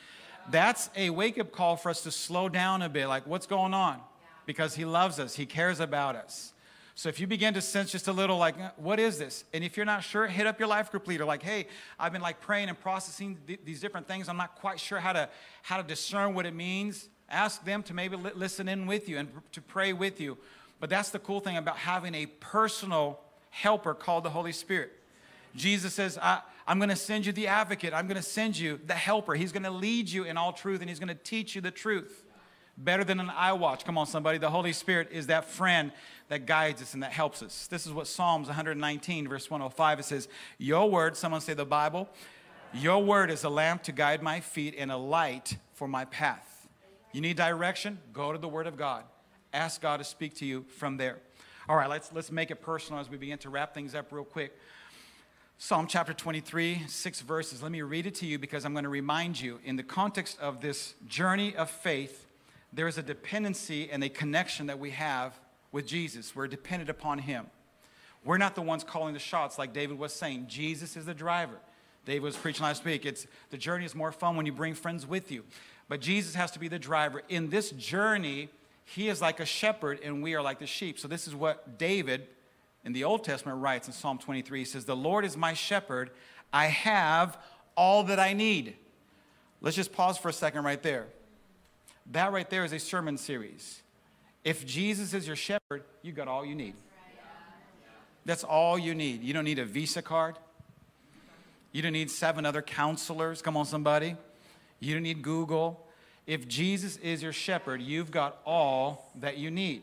[0.50, 3.06] that's a wake up call for us to slow down a bit.
[3.06, 4.00] Like, what's going on?
[4.46, 6.52] Because He loves us, He cares about us.
[6.94, 9.44] So if you begin to sense just a little like, what is this?
[9.54, 11.24] And if you're not sure, hit up your life group leader.
[11.24, 14.28] Like, hey, I've been like praying and processing th- these different things.
[14.28, 15.28] I'm not quite sure how to
[15.62, 17.08] how to discern what it means.
[17.30, 20.36] Ask them to maybe li- listen in with you and to pray with you.
[20.82, 24.90] But that's the cool thing about having a personal helper called the Holy Spirit.
[25.54, 27.94] Jesus says, I, am going to send you the advocate.
[27.94, 29.34] I'm going to send you the helper.
[29.34, 31.70] He's going to lead you in all truth and he's going to teach you the
[31.70, 32.24] truth.
[32.76, 33.84] Better than an iWatch.
[33.84, 34.38] Come on, somebody.
[34.38, 35.92] The Holy Spirit is that friend
[36.26, 37.68] that guides us and that helps us.
[37.68, 40.26] This is what Psalms 119, verse 105, it says,
[40.58, 42.08] Your word, someone say the Bible,
[42.74, 46.66] your word is a lamp to guide my feet and a light for my path.
[47.12, 48.00] You need direction?
[48.12, 49.04] Go to the word of God.
[49.52, 51.18] Ask God to speak to you from there.
[51.68, 54.24] All right, let's, let's make it personal as we begin to wrap things up real
[54.24, 54.56] quick.
[55.58, 57.62] Psalm chapter 23, six verses.
[57.62, 60.40] Let me read it to you because I'm going to remind you in the context
[60.40, 62.26] of this journey of faith,
[62.72, 65.38] there is a dependency and a connection that we have
[65.70, 66.34] with Jesus.
[66.34, 67.46] We're dependent upon Him.
[68.24, 70.46] We're not the ones calling the shots, like David was saying.
[70.48, 71.58] Jesus is the driver.
[72.06, 73.04] David was preaching last week.
[73.04, 75.44] It's the journey is more fun when you bring friends with you.
[75.88, 77.22] But Jesus has to be the driver.
[77.28, 78.48] In this journey,
[78.94, 80.98] he is like a shepherd and we are like the sheep.
[80.98, 82.26] So this is what David
[82.84, 86.10] in the Old Testament writes in Psalm 23, he says, The Lord is my shepherd.
[86.52, 87.38] I have
[87.76, 88.76] all that I need.
[89.60, 91.06] Let's just pause for a second right there.
[92.10, 93.80] That right there is a sermon series.
[94.44, 96.74] If Jesus is your shepherd, you got all you need.
[98.24, 99.22] That's all you need.
[99.22, 100.36] You don't need a Visa card.
[101.70, 103.40] You don't need seven other counselors.
[103.40, 104.16] Come on, somebody.
[104.80, 105.86] You don't need Google.
[106.26, 109.82] If Jesus is your shepherd, you've got all that you need.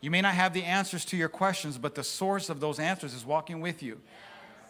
[0.00, 3.14] You may not have the answers to your questions, but the source of those answers
[3.14, 4.00] is walking with you.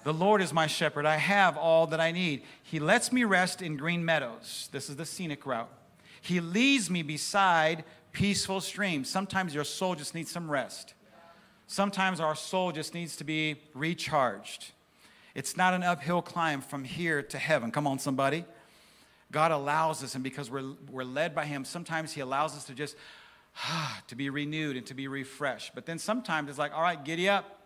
[0.03, 1.07] The Lord is my shepherd.
[1.07, 2.43] I have all that I need.
[2.63, 4.69] He lets me rest in green meadows.
[4.73, 5.71] This is the scenic route.
[6.23, 9.09] He leads me beside peaceful streams.
[9.09, 10.95] Sometimes your soul just needs some rest.
[11.67, 14.73] Sometimes our soul just needs to be recharged.
[15.35, 17.71] It's not an uphill climb from here to heaven.
[17.71, 18.45] Come on, somebody.
[19.33, 22.75] God allows us, and because we're, we're led by Him, sometimes He allows us to
[22.75, 22.97] just
[23.57, 25.73] ah, to be renewed and to be refreshed.
[25.75, 27.59] But then sometimes it's like, all right, giddy up.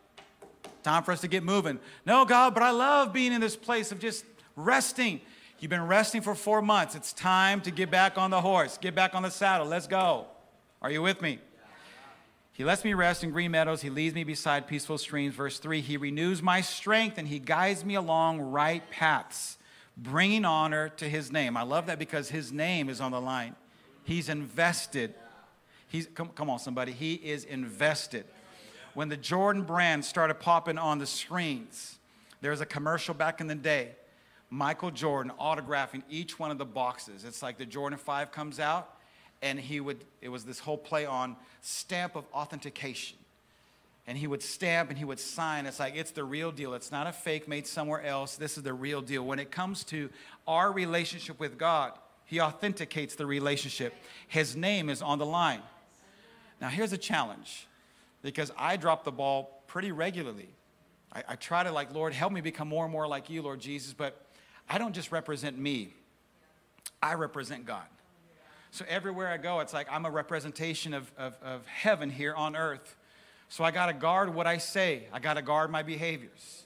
[0.82, 1.78] Time for us to get moving.
[2.04, 4.24] No, God, but I love being in this place of just
[4.56, 5.20] resting.
[5.58, 6.94] You've been resting for four months.
[6.94, 9.66] It's time to get back on the horse, get back on the saddle.
[9.66, 10.26] Let's go.
[10.82, 11.38] Are you with me?
[12.52, 13.82] He lets me rest in green meadows.
[13.82, 15.34] He leads me beside peaceful streams.
[15.34, 19.58] Verse 3 He renews my strength and He guides me along right paths,
[19.96, 21.56] bringing honor to His name.
[21.56, 23.56] I love that because His name is on the line.
[24.04, 25.14] He's invested
[25.94, 26.90] He's, come, come on, somebody.
[26.90, 28.24] He is invested.
[28.94, 32.00] When the Jordan brand started popping on the screens,
[32.40, 33.92] there was a commercial back in the day.
[34.50, 37.24] Michael Jordan autographing each one of the boxes.
[37.24, 38.98] It's like the Jordan 5 comes out,
[39.40, 43.18] and he would, it was this whole play on stamp of authentication.
[44.06, 45.64] And he would stamp and he would sign.
[45.64, 46.74] It's like, it's the real deal.
[46.74, 48.36] It's not a fake made somewhere else.
[48.36, 49.24] This is the real deal.
[49.24, 50.10] When it comes to
[50.46, 51.92] our relationship with God.
[52.26, 53.94] He authenticates the relationship.
[54.28, 55.60] His name is on the line.
[56.60, 57.66] Now, here's a challenge
[58.22, 60.48] because I drop the ball pretty regularly.
[61.12, 63.60] I, I, try to, like, Lord, help me become more and more like you, Lord
[63.60, 64.26] Jesus, but
[64.68, 65.92] I don't just represent me,
[67.02, 67.84] I represent God.
[68.70, 72.56] So everywhere I go, it's like I'm a representation of, of, of heaven here on
[72.56, 72.96] earth.
[73.54, 76.64] So I got to guard what I say, I got to guard my behaviors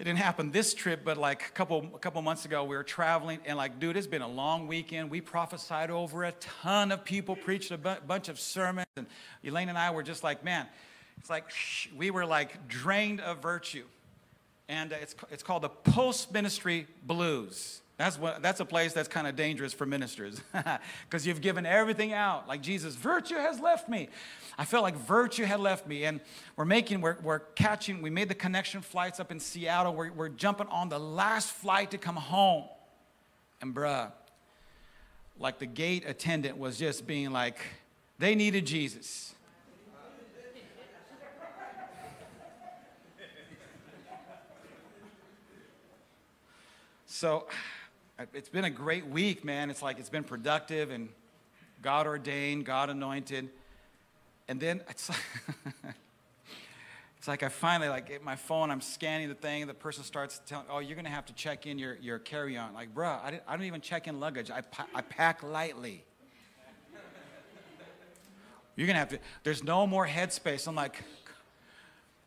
[0.00, 2.82] it didn't happen this trip, but like a couple, a couple months ago, we were
[2.82, 5.10] traveling, and like, dude, it's been a long weekend.
[5.10, 9.06] We prophesied over a ton of people, preached a bu- bunch of sermons, and
[9.44, 10.66] Elaine and I were just like, man,
[11.18, 13.84] it's like shh, we were like drained of virtue.
[14.70, 17.82] And uh, it's, it's called the post ministry blues.
[18.00, 20.40] That's, what, that's a place that's kind of dangerous for ministers
[21.04, 22.48] because you've given everything out.
[22.48, 24.08] Like Jesus, virtue has left me.
[24.56, 26.04] I felt like virtue had left me.
[26.04, 26.22] And
[26.56, 29.94] we're making, we're, we're catching, we made the connection flights up in Seattle.
[29.94, 32.64] We're, we're jumping on the last flight to come home.
[33.60, 34.10] And bruh,
[35.38, 37.58] like the gate attendant was just being like,
[38.18, 39.34] they needed Jesus.
[47.04, 47.46] So,
[48.34, 49.70] it's been a great week, man.
[49.70, 51.08] It's like it's been productive and
[51.82, 53.48] God ordained, God anointed.
[54.48, 55.18] And then it's like,
[57.18, 60.40] it's like I finally like get my phone, I'm scanning the thing, the person starts
[60.46, 62.74] telling, oh, you're gonna have to check in your, your carry-on.
[62.74, 64.50] Like, bruh, I, I don't even check in luggage.
[64.50, 64.62] I,
[64.94, 66.04] I pack lightly.
[68.76, 70.66] You're gonna have to, there's no more headspace.
[70.66, 71.02] I'm like,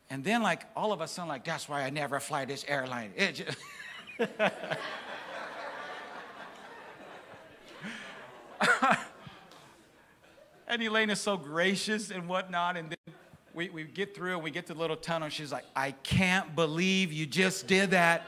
[0.10, 3.12] and then like all of a sudden, like, that's why I never fly this airline.
[3.18, 3.58] It just,
[10.68, 12.78] and Elaine is so gracious and whatnot.
[12.78, 13.16] And then
[13.54, 15.26] we, we get through and we get to the little tunnel.
[15.26, 18.26] And she's like, I can't believe you just did that.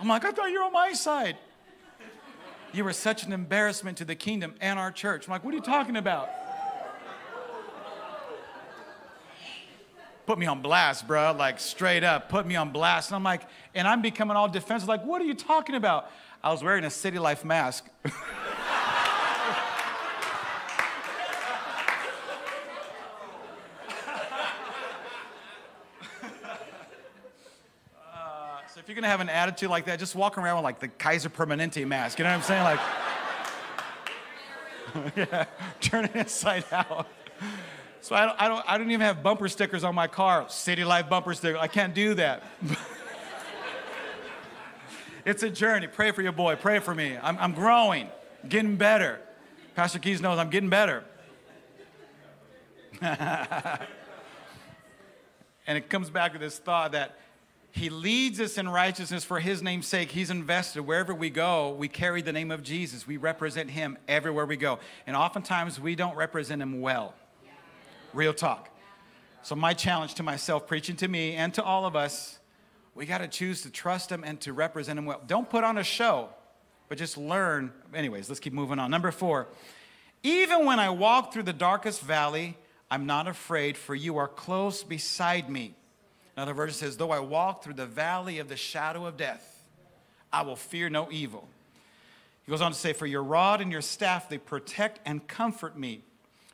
[0.00, 1.36] I'm like, I thought you were on my side.
[2.72, 5.26] You were such an embarrassment to the kingdom and our church.
[5.26, 6.28] I'm like, what are you talking about?
[10.24, 11.34] Put me on blast, bro.
[11.36, 13.10] Like, straight up, put me on blast.
[13.10, 13.42] And I'm like,
[13.74, 14.88] and I'm becoming all defensive.
[14.88, 16.10] Like, what are you talking about?
[16.42, 17.88] I was wearing a City Life mask.
[28.92, 31.86] you're gonna have an attitude like that, just walk around with like the Kaiser Permanente
[31.86, 32.18] mask.
[32.18, 32.62] You know what I'm saying?
[32.62, 32.78] Like,
[35.16, 35.46] yeah,
[35.80, 37.06] turn it inside out.
[38.02, 40.44] So I don't, I don't, I don't even have bumper stickers on my car.
[40.50, 41.56] City Life bumper sticker.
[41.56, 42.42] I can't do that.
[45.24, 45.86] it's a journey.
[45.86, 46.56] Pray for your boy.
[46.56, 47.16] Pray for me.
[47.22, 48.08] I'm, I'm growing,
[48.46, 49.20] getting better.
[49.74, 51.02] Pastor Keys knows I'm getting better.
[53.00, 53.80] and
[55.66, 57.16] it comes back to this thought that
[57.72, 60.10] he leads us in righteousness for his name's sake.
[60.10, 60.82] He's invested.
[60.82, 63.06] Wherever we go, we carry the name of Jesus.
[63.06, 64.78] We represent him everywhere we go.
[65.06, 67.14] And oftentimes we don't represent him well.
[68.12, 68.68] Real talk.
[69.40, 72.38] So, my challenge to myself, preaching to me and to all of us,
[72.94, 75.22] we got to choose to trust him and to represent him well.
[75.26, 76.28] Don't put on a show,
[76.90, 77.72] but just learn.
[77.94, 78.90] Anyways, let's keep moving on.
[78.90, 79.48] Number four,
[80.22, 82.58] even when I walk through the darkest valley,
[82.90, 85.74] I'm not afraid, for you are close beside me.
[86.36, 89.64] Another verse says, Though I walk through the valley of the shadow of death,
[90.32, 91.46] I will fear no evil.
[92.44, 95.78] He goes on to say, For your rod and your staff, they protect and comfort
[95.78, 96.02] me.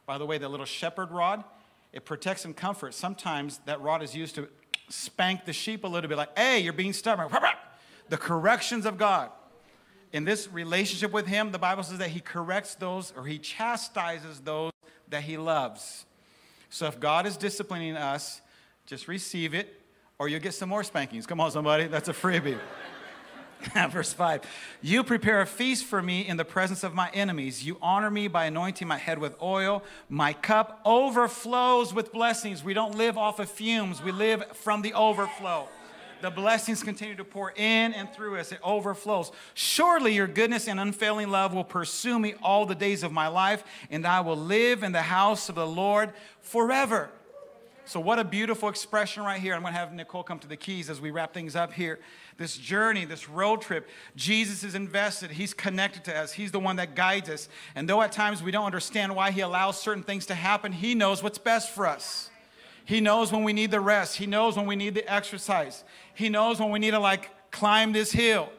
[0.07, 1.45] By the way, the little shepherd rod,
[1.93, 2.97] it protects and comforts.
[2.97, 4.49] Sometimes that rod is used to
[4.89, 7.29] spank the sheep a little bit, like, hey, you're being stubborn.
[8.09, 9.31] The corrections of God.
[10.12, 14.41] In this relationship with Him, the Bible says that He corrects those or He chastises
[14.41, 14.72] those
[15.11, 16.07] that He loves.
[16.70, 18.41] So if God is disciplining us,
[18.89, 19.82] just receive it,
[20.18, 21.26] or you'll get some more spankings.
[21.26, 21.86] Come on, somebody.
[21.89, 22.59] That's a freebie.
[23.91, 24.43] Verse 5
[24.80, 27.66] You prepare a feast for me in the presence of my enemies.
[27.66, 29.84] You honor me by anointing my head with oil.
[30.09, 32.64] My cup overflows with blessings.
[32.64, 35.68] We don't live off of fumes, we live from the overflow.
[36.20, 38.51] The blessings continue to pour in and through us.
[38.51, 39.30] It overflows.
[39.55, 43.62] Surely your goodness and unfailing love will pursue me all the days of my life,
[43.89, 47.11] and I will live in the house of the Lord forever.
[47.89, 49.55] So, what a beautiful expression right here.
[49.55, 51.99] I'm going to have Nicole come to the keys as we wrap things up here.
[52.36, 55.30] This journey, this road trip, Jesus is invested.
[55.30, 56.32] He's connected to us.
[56.32, 57.49] He's the one that guides us.
[57.74, 60.95] And though at times we don't understand why He allows certain things to happen, He
[60.95, 62.28] knows what's best for us.
[62.84, 64.16] He knows when we need the rest.
[64.16, 65.82] He knows when we need the exercise.
[66.12, 68.51] He knows when we need to like climb this hill,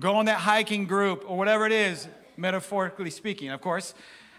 [0.00, 3.94] go on that hiking group, or whatever it is, metaphorically speaking, of course.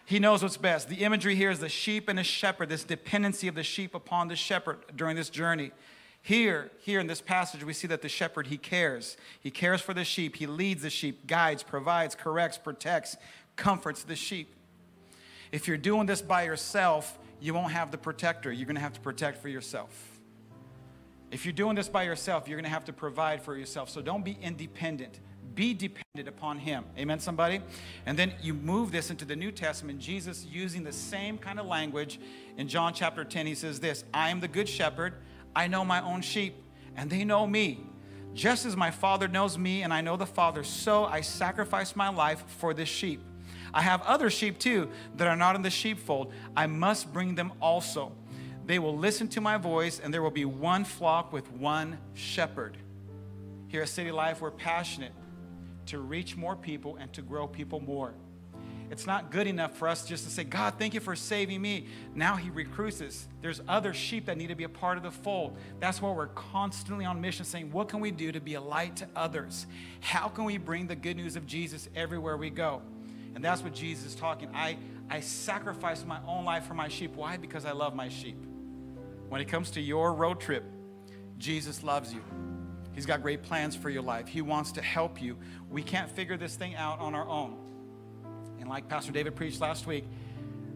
[0.06, 0.89] He knows what's best.
[0.89, 4.28] The imagery here is the sheep and the shepherd, this dependency of the sheep upon
[4.28, 5.72] the shepherd during this journey.
[6.22, 9.18] Here, here in this passage, we see that the shepherd, he cares.
[9.39, 10.38] He cares for the sheep.
[10.38, 13.18] He leads the sheep, guides, provides, corrects, protects,
[13.56, 14.56] comforts the sheep.
[15.51, 18.51] If you're doing this by yourself, you won't have the protector.
[18.51, 20.20] You're going to have to protect for yourself.
[21.30, 23.89] If you're doing this by yourself, you're going to have to provide for yourself.
[23.89, 25.20] So don't be independent.
[25.56, 26.86] Be dependent upon Him.
[26.97, 27.62] Amen, somebody?
[28.06, 31.66] And then you move this into the New Testament, Jesus using the same kind of
[31.66, 32.20] language.
[32.58, 35.14] In John chapter 10, he says this I am the good shepherd.
[35.56, 36.56] I know my own sheep,
[36.95, 37.86] and they know me.
[38.34, 42.10] Just as my Father knows me, and I know the Father, so I sacrifice my
[42.10, 43.22] life for this sheep.
[43.76, 46.34] I have other sheep too that are not in the sheepfold.
[46.58, 48.12] I must bring them also.
[48.66, 52.78] They will listen to my voice, and there will be one flock with one shepherd.
[53.68, 55.12] Here at City Life, we're passionate
[55.88, 58.14] to reach more people and to grow people more.
[58.92, 61.88] It's not good enough for us just to say, God, thank you for saving me.
[62.14, 63.28] Now He recruits us.
[63.42, 65.58] There's other sheep that need to be a part of the fold.
[65.80, 68.98] That's why we're constantly on mission saying, what can we do to be a light
[68.98, 69.66] to others?
[70.00, 72.82] How can we bring the good news of Jesus everywhere we go?
[73.34, 74.50] And that's what Jesus is talking.
[74.54, 74.78] I,
[75.10, 77.16] I sacrifice my own life for my sheep.
[77.16, 77.38] Why?
[77.38, 78.38] Because I love my sheep.
[79.30, 80.64] When it comes to your road trip,
[81.40, 82.22] Jesus loves you.
[82.94, 84.28] He's got great plans for your life.
[84.28, 85.38] He wants to help you.
[85.70, 87.58] We can't figure this thing out on our own.
[88.60, 90.06] And like Pastor David preached last week,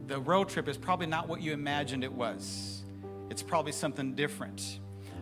[0.08, 2.84] the road trip is probably not what you imagined it was.
[3.30, 4.80] It's probably something different.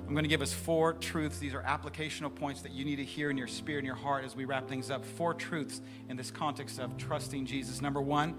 [0.07, 1.39] I'm going to give us four truths.
[1.39, 4.23] These are applicational points that you need to hear in your spirit and your heart
[4.23, 5.03] as we wrap things up.
[5.03, 7.81] Four truths in this context of trusting Jesus.
[7.81, 8.35] Number one,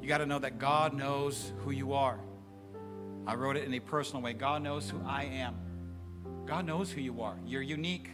[0.00, 2.20] you got to know that God knows who you are.
[3.26, 5.56] I wrote it in a personal way God knows who I am.
[6.48, 7.36] God knows who you are.
[7.46, 8.08] You're unique,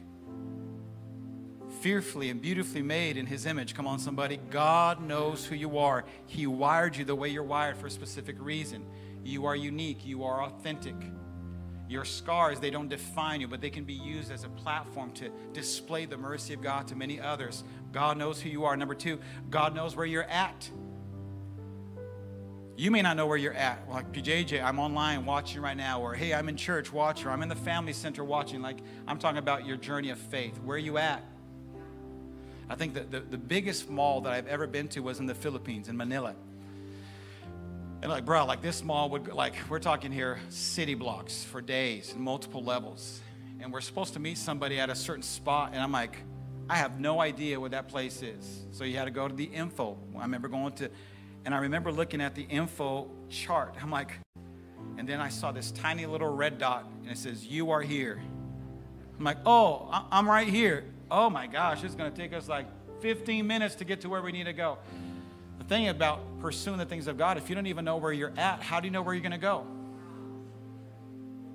[1.81, 3.77] fearfully and beautifully made in His image.
[3.77, 4.41] Come on, somebody.
[4.51, 6.05] God knows who you are.
[6.27, 8.87] He wired you the way you're wired for a specific reason.
[9.23, 10.97] You are unique, you are authentic.
[11.89, 15.31] Your scars, they don't define you, but they can be used as a platform to
[15.53, 17.63] display the mercy of God to many others.
[17.93, 18.77] God knows who you are.
[18.77, 20.69] Number two, God knows where you're at.
[22.77, 23.89] You may not know where you're at.
[23.89, 27.43] Like PJJ, I'm online watching right now, or hey, I'm in church watching, or I'm
[27.43, 28.63] in the family center watching.
[28.63, 30.59] Like I'm talking about your journey of faith.
[30.59, 31.25] Where are you at?
[32.69, 35.35] I think that the, the biggest mall that I've ever been to was in the
[35.35, 36.35] Philippines, in Manila.
[38.03, 42.13] And like, bro, like this mall would, like, we're talking here city blocks for days
[42.13, 43.21] and multiple levels.
[43.61, 45.71] And we're supposed to meet somebody at a certain spot.
[45.73, 46.17] And I'm like,
[46.69, 48.63] I have no idea what that place is.
[48.73, 49.97] So you had to go to the info.
[50.17, 50.91] I remember going to,
[51.45, 53.75] and I remember looking at the info chart.
[53.81, 54.13] I'm like,
[54.97, 58.21] and then I saw this tiny little red dot and it says, You are here.
[59.19, 60.85] I'm like, Oh, I'm right here.
[61.11, 62.67] Oh my gosh, it's going to take us like
[63.01, 64.79] 15 minutes to get to where we need to go.
[65.59, 68.33] The thing about pursuing the things of God, if you don't even know where you're
[68.37, 69.67] at, how do you know where you're going to go?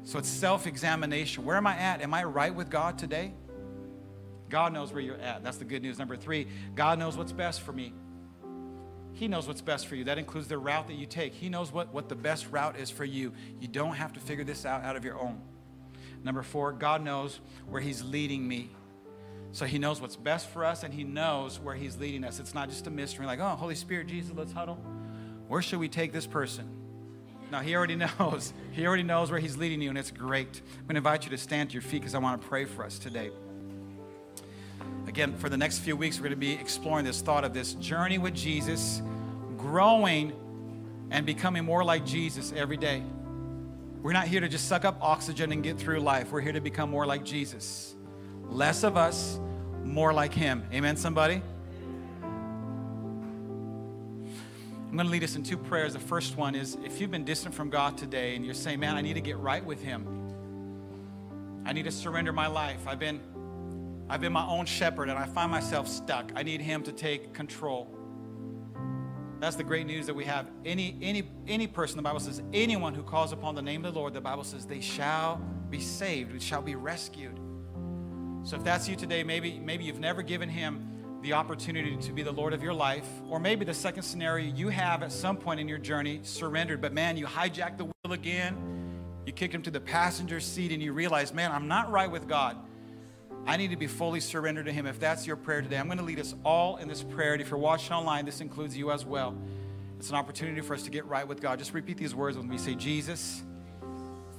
[0.03, 1.45] So it's self examination.
[1.45, 2.01] Where am I at?
[2.01, 3.33] Am I right with God today?
[4.49, 5.43] God knows where you're at.
[5.43, 5.99] That's the good news.
[5.99, 7.93] Number three, God knows what's best for me.
[9.19, 10.05] He knows what's best for you.
[10.05, 11.33] That includes the route that you take.
[11.33, 13.33] He knows what, what the best route is for you.
[13.59, 15.41] You don't have to figure this out out of your own.
[16.23, 18.69] Number four, God knows where He's leading me.
[19.51, 22.39] So he knows what's best for us and he knows where he's leading us.
[22.39, 24.75] It's not just a mystery like, oh, Holy Spirit, Jesus, let's huddle.
[25.47, 26.69] Where should we take this person?
[27.51, 28.53] No, he already knows.
[28.71, 30.61] He already knows where he's leading you, and it's great.
[30.77, 32.65] I'm going to invite you to stand to your feet because I want to pray
[32.65, 33.31] for us today.
[35.09, 37.73] Again, for the next few weeks, we're going to be exploring this thought of this
[37.73, 39.01] journey with Jesus,
[39.57, 40.33] growing
[41.09, 43.01] and becoming more like Jesus every day.
[44.03, 46.31] We're not here to just suck up oxygen and get through life.
[46.31, 47.95] We're here to become more like Jesus.
[48.49, 49.39] Less of us,
[49.83, 50.63] more like Him.
[50.71, 51.41] Amen, somebody?
[54.61, 55.93] I'm going to lead us in two prayers.
[55.93, 58.95] The first one is if you've been distant from God today and you're saying, man,
[58.95, 60.05] I need to get right with Him.
[61.65, 62.81] I need to surrender my life.
[62.85, 63.21] I've been,
[64.09, 66.31] I've been my own shepherd and I find myself stuck.
[66.35, 67.95] I need Him to take control.
[69.39, 70.47] That's the great news that we have.
[70.65, 73.99] Any, any, any person, the Bible says, anyone who calls upon the name of the
[73.99, 75.37] Lord, the Bible says, they shall
[75.69, 77.39] be saved, we shall be rescued.
[78.43, 80.85] So if that's you today, maybe, maybe you've never given him
[81.21, 84.69] the opportunity to be the Lord of your life, or maybe the second scenario, you
[84.69, 88.57] have at some point in your journey surrendered, but man, you hijacked the wheel again,
[89.25, 92.27] you kick him to the passenger seat, and you realize, man, I'm not right with
[92.27, 92.57] God.
[93.45, 94.85] I need to be fully surrendered to Him.
[94.85, 97.33] If that's your prayer today, I'm going to lead us all in this prayer.
[97.33, 99.35] And if you're watching online, this includes you as well.
[99.97, 101.59] It's an opportunity for us to get right with God.
[101.59, 102.57] Just repeat these words with me.
[102.57, 103.43] Say, Jesus,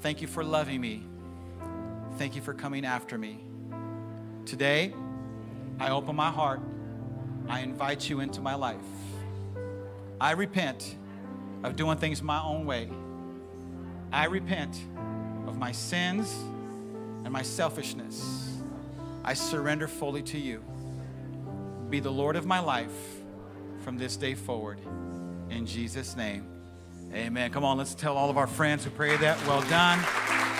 [0.00, 1.02] thank you for loving me.
[2.18, 3.40] Thank you for coming after me.
[4.46, 4.94] Today,
[5.78, 6.60] I open my heart.
[7.48, 8.76] I invite you into my life.
[10.20, 10.96] I repent
[11.64, 12.90] of doing things my own way.
[14.12, 14.80] I repent
[15.46, 16.32] of my sins
[17.24, 18.39] and my selfishness.
[19.24, 20.64] I surrender fully to you.
[21.90, 22.92] Be the Lord of my life
[23.84, 24.80] from this day forward.
[25.50, 26.46] In Jesus' name,
[27.12, 27.50] amen.
[27.50, 29.38] Come on, let's tell all of our friends who prayed that.
[29.46, 29.98] Well done.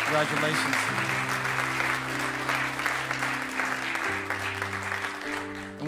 [0.05, 0.77] Congratulations.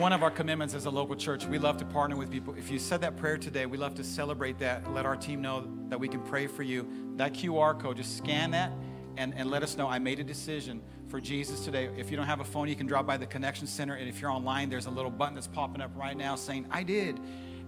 [0.00, 2.54] One of our commitments as a local church, we love to partner with people.
[2.54, 4.90] If you said that prayer today, we love to celebrate that.
[4.94, 6.88] Let our team know that we can pray for you.
[7.16, 8.72] That QR code, just scan that
[9.16, 10.82] and, and let us know I made a decision
[11.12, 11.90] for Jesus today.
[11.98, 13.96] If you don't have a phone, you can drop by the Connection Center.
[13.96, 16.84] And if you're online, there's a little button that's popping up right now saying, I
[16.84, 17.20] did.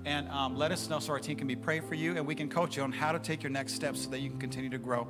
[0.06, 2.34] And um, let us know so our team can be praying for you and we
[2.34, 4.70] can coach you on how to take your next steps so that you can continue
[4.70, 5.06] to grow.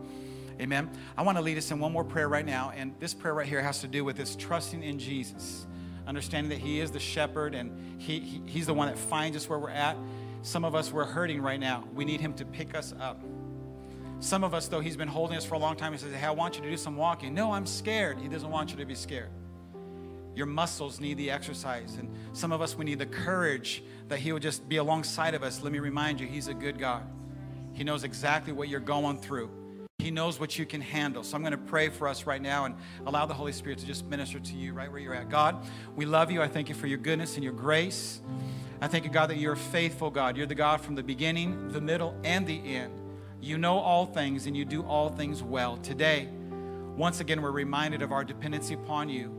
[0.61, 0.91] Amen.
[1.17, 2.73] I want to lead us in one more prayer right now.
[2.75, 5.65] And this prayer right here has to do with this trusting in Jesus
[6.05, 9.49] understanding that He is the shepherd and he, he, He's the one that finds us
[9.49, 9.97] where we're at.
[10.43, 11.85] Some of us, we're hurting right now.
[11.95, 13.23] We need Him to pick us up.
[14.25, 15.93] Some of us, though, He's been holding us for a long time.
[15.93, 17.35] He says, Hey, I want you to do some walking.
[17.35, 18.19] No, I'm scared.
[18.19, 19.29] He doesn't want you to be scared.
[20.35, 21.97] Your muscles need the exercise.
[21.97, 25.43] And some of us, we need the courage that He would just be alongside of
[25.43, 25.63] us.
[25.63, 27.03] Let me remind you, He's a good God.
[27.75, 29.51] He knows exactly what you're going through.
[29.99, 31.23] He knows what you can handle.
[31.23, 33.87] So I'm going to pray for us right now and allow the Holy Spirit to
[33.87, 35.29] just minister to you right where you're at.
[35.29, 35.67] God,
[35.97, 36.41] we love you.
[36.41, 38.23] I thank you for your goodness and your grace.
[38.81, 40.39] I thank you, God, that you're a faithful God.
[40.39, 43.04] You're the God from the beginning, the middle, and the end.
[43.45, 45.77] You know all things and you do all things well.
[45.77, 46.31] Today,
[46.97, 49.31] once again, we're reminded of our dependency upon you.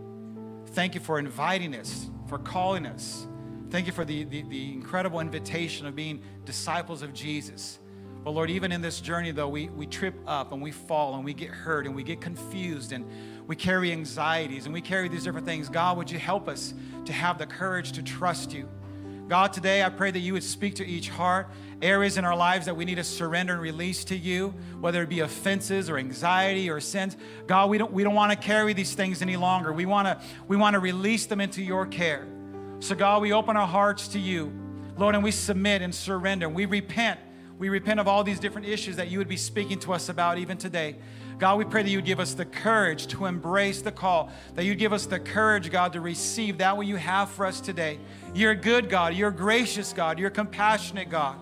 [0.74, 3.26] Thank you for inviting us, for calling us.
[3.72, 7.80] Thank you for the, the, the incredible invitation of being disciples of Jesus.
[8.24, 11.26] But Lord, even in this journey, though, we, we trip up and we fall and
[11.26, 13.08] we get hurt and we get confused and
[13.48, 15.68] we carry anxieties and we carry these different things.
[15.68, 16.76] God, would you help us
[17.06, 18.70] to have the courage to trust you?
[19.28, 21.50] God, today I pray that you would speak to each heart,
[21.82, 25.10] areas in our lives that we need to surrender and release to you, whether it
[25.10, 27.18] be offenses or anxiety or sins.
[27.48, 29.74] God, we don't, we don't want to carry these things any longer.
[29.74, 32.28] We want to we want to release them into your care.
[32.80, 34.54] So, God, we open our hearts to you,
[34.98, 36.50] Lord, and we submit and surrender.
[36.50, 37.20] We repent
[37.58, 40.38] we repent of all these different issues that you would be speaking to us about
[40.38, 40.98] even today.
[41.38, 44.66] God, we pray that you would give us the courage to embrace the call, that
[44.66, 48.00] you'd give us the courage, God, to receive that what you have for us today.
[48.34, 51.38] You're good God, you're gracious God, you're compassionate God.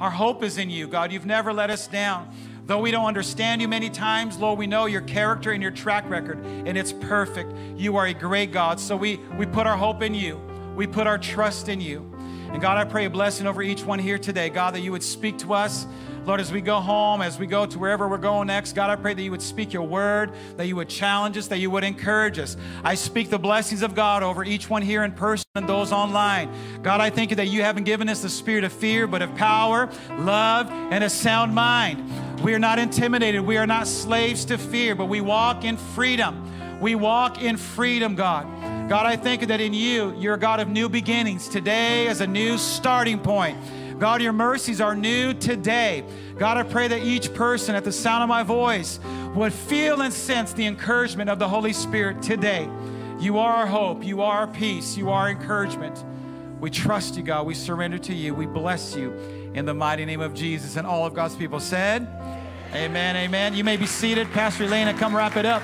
[0.00, 1.10] Our hope is in you, God.
[1.10, 2.30] You've never let us down.
[2.66, 6.08] Though we don't understand you many times, Lord, we know your character and your track
[6.10, 7.54] record, and it's perfect.
[7.76, 8.80] You are a great God.
[8.80, 10.40] So we, we put our hope in you,
[10.74, 12.12] we put our trust in you.
[12.52, 14.50] And God, I pray a blessing over each one here today.
[14.50, 15.86] God, that you would speak to us.
[16.26, 18.96] Lord, as we go home, as we go to wherever we're going next, God, I
[18.96, 21.84] pray that you would speak your word, that you would challenge us, that you would
[21.84, 22.56] encourage us.
[22.82, 26.50] I speak the blessings of God over each one here in person and those online.
[26.82, 29.32] God, I thank you that you haven't given us the spirit of fear, but of
[29.36, 32.42] power, love, and a sound mind.
[32.42, 33.42] We are not intimidated.
[33.42, 36.80] We are not slaves to fear, but we walk in freedom.
[36.80, 38.48] We walk in freedom, God.
[38.88, 41.48] God, I thank you that in you, you're a God of new beginnings.
[41.48, 43.56] Today is a new starting point.
[43.98, 46.04] God, your mercies are new today.
[46.36, 49.00] God, I pray that each person at the sound of my voice
[49.34, 52.68] would feel and sense the encouragement of the Holy Spirit today.
[53.18, 54.04] You are our hope.
[54.04, 54.96] You are our peace.
[54.96, 56.04] You are encouragement.
[56.60, 57.46] We trust you, God.
[57.46, 58.34] We surrender to you.
[58.34, 59.12] We bless you
[59.54, 60.76] in the mighty name of Jesus.
[60.76, 62.06] And all of God's people said,
[62.74, 63.54] Amen, amen.
[63.54, 64.30] You may be seated.
[64.32, 65.62] Pastor Elena, come wrap it up.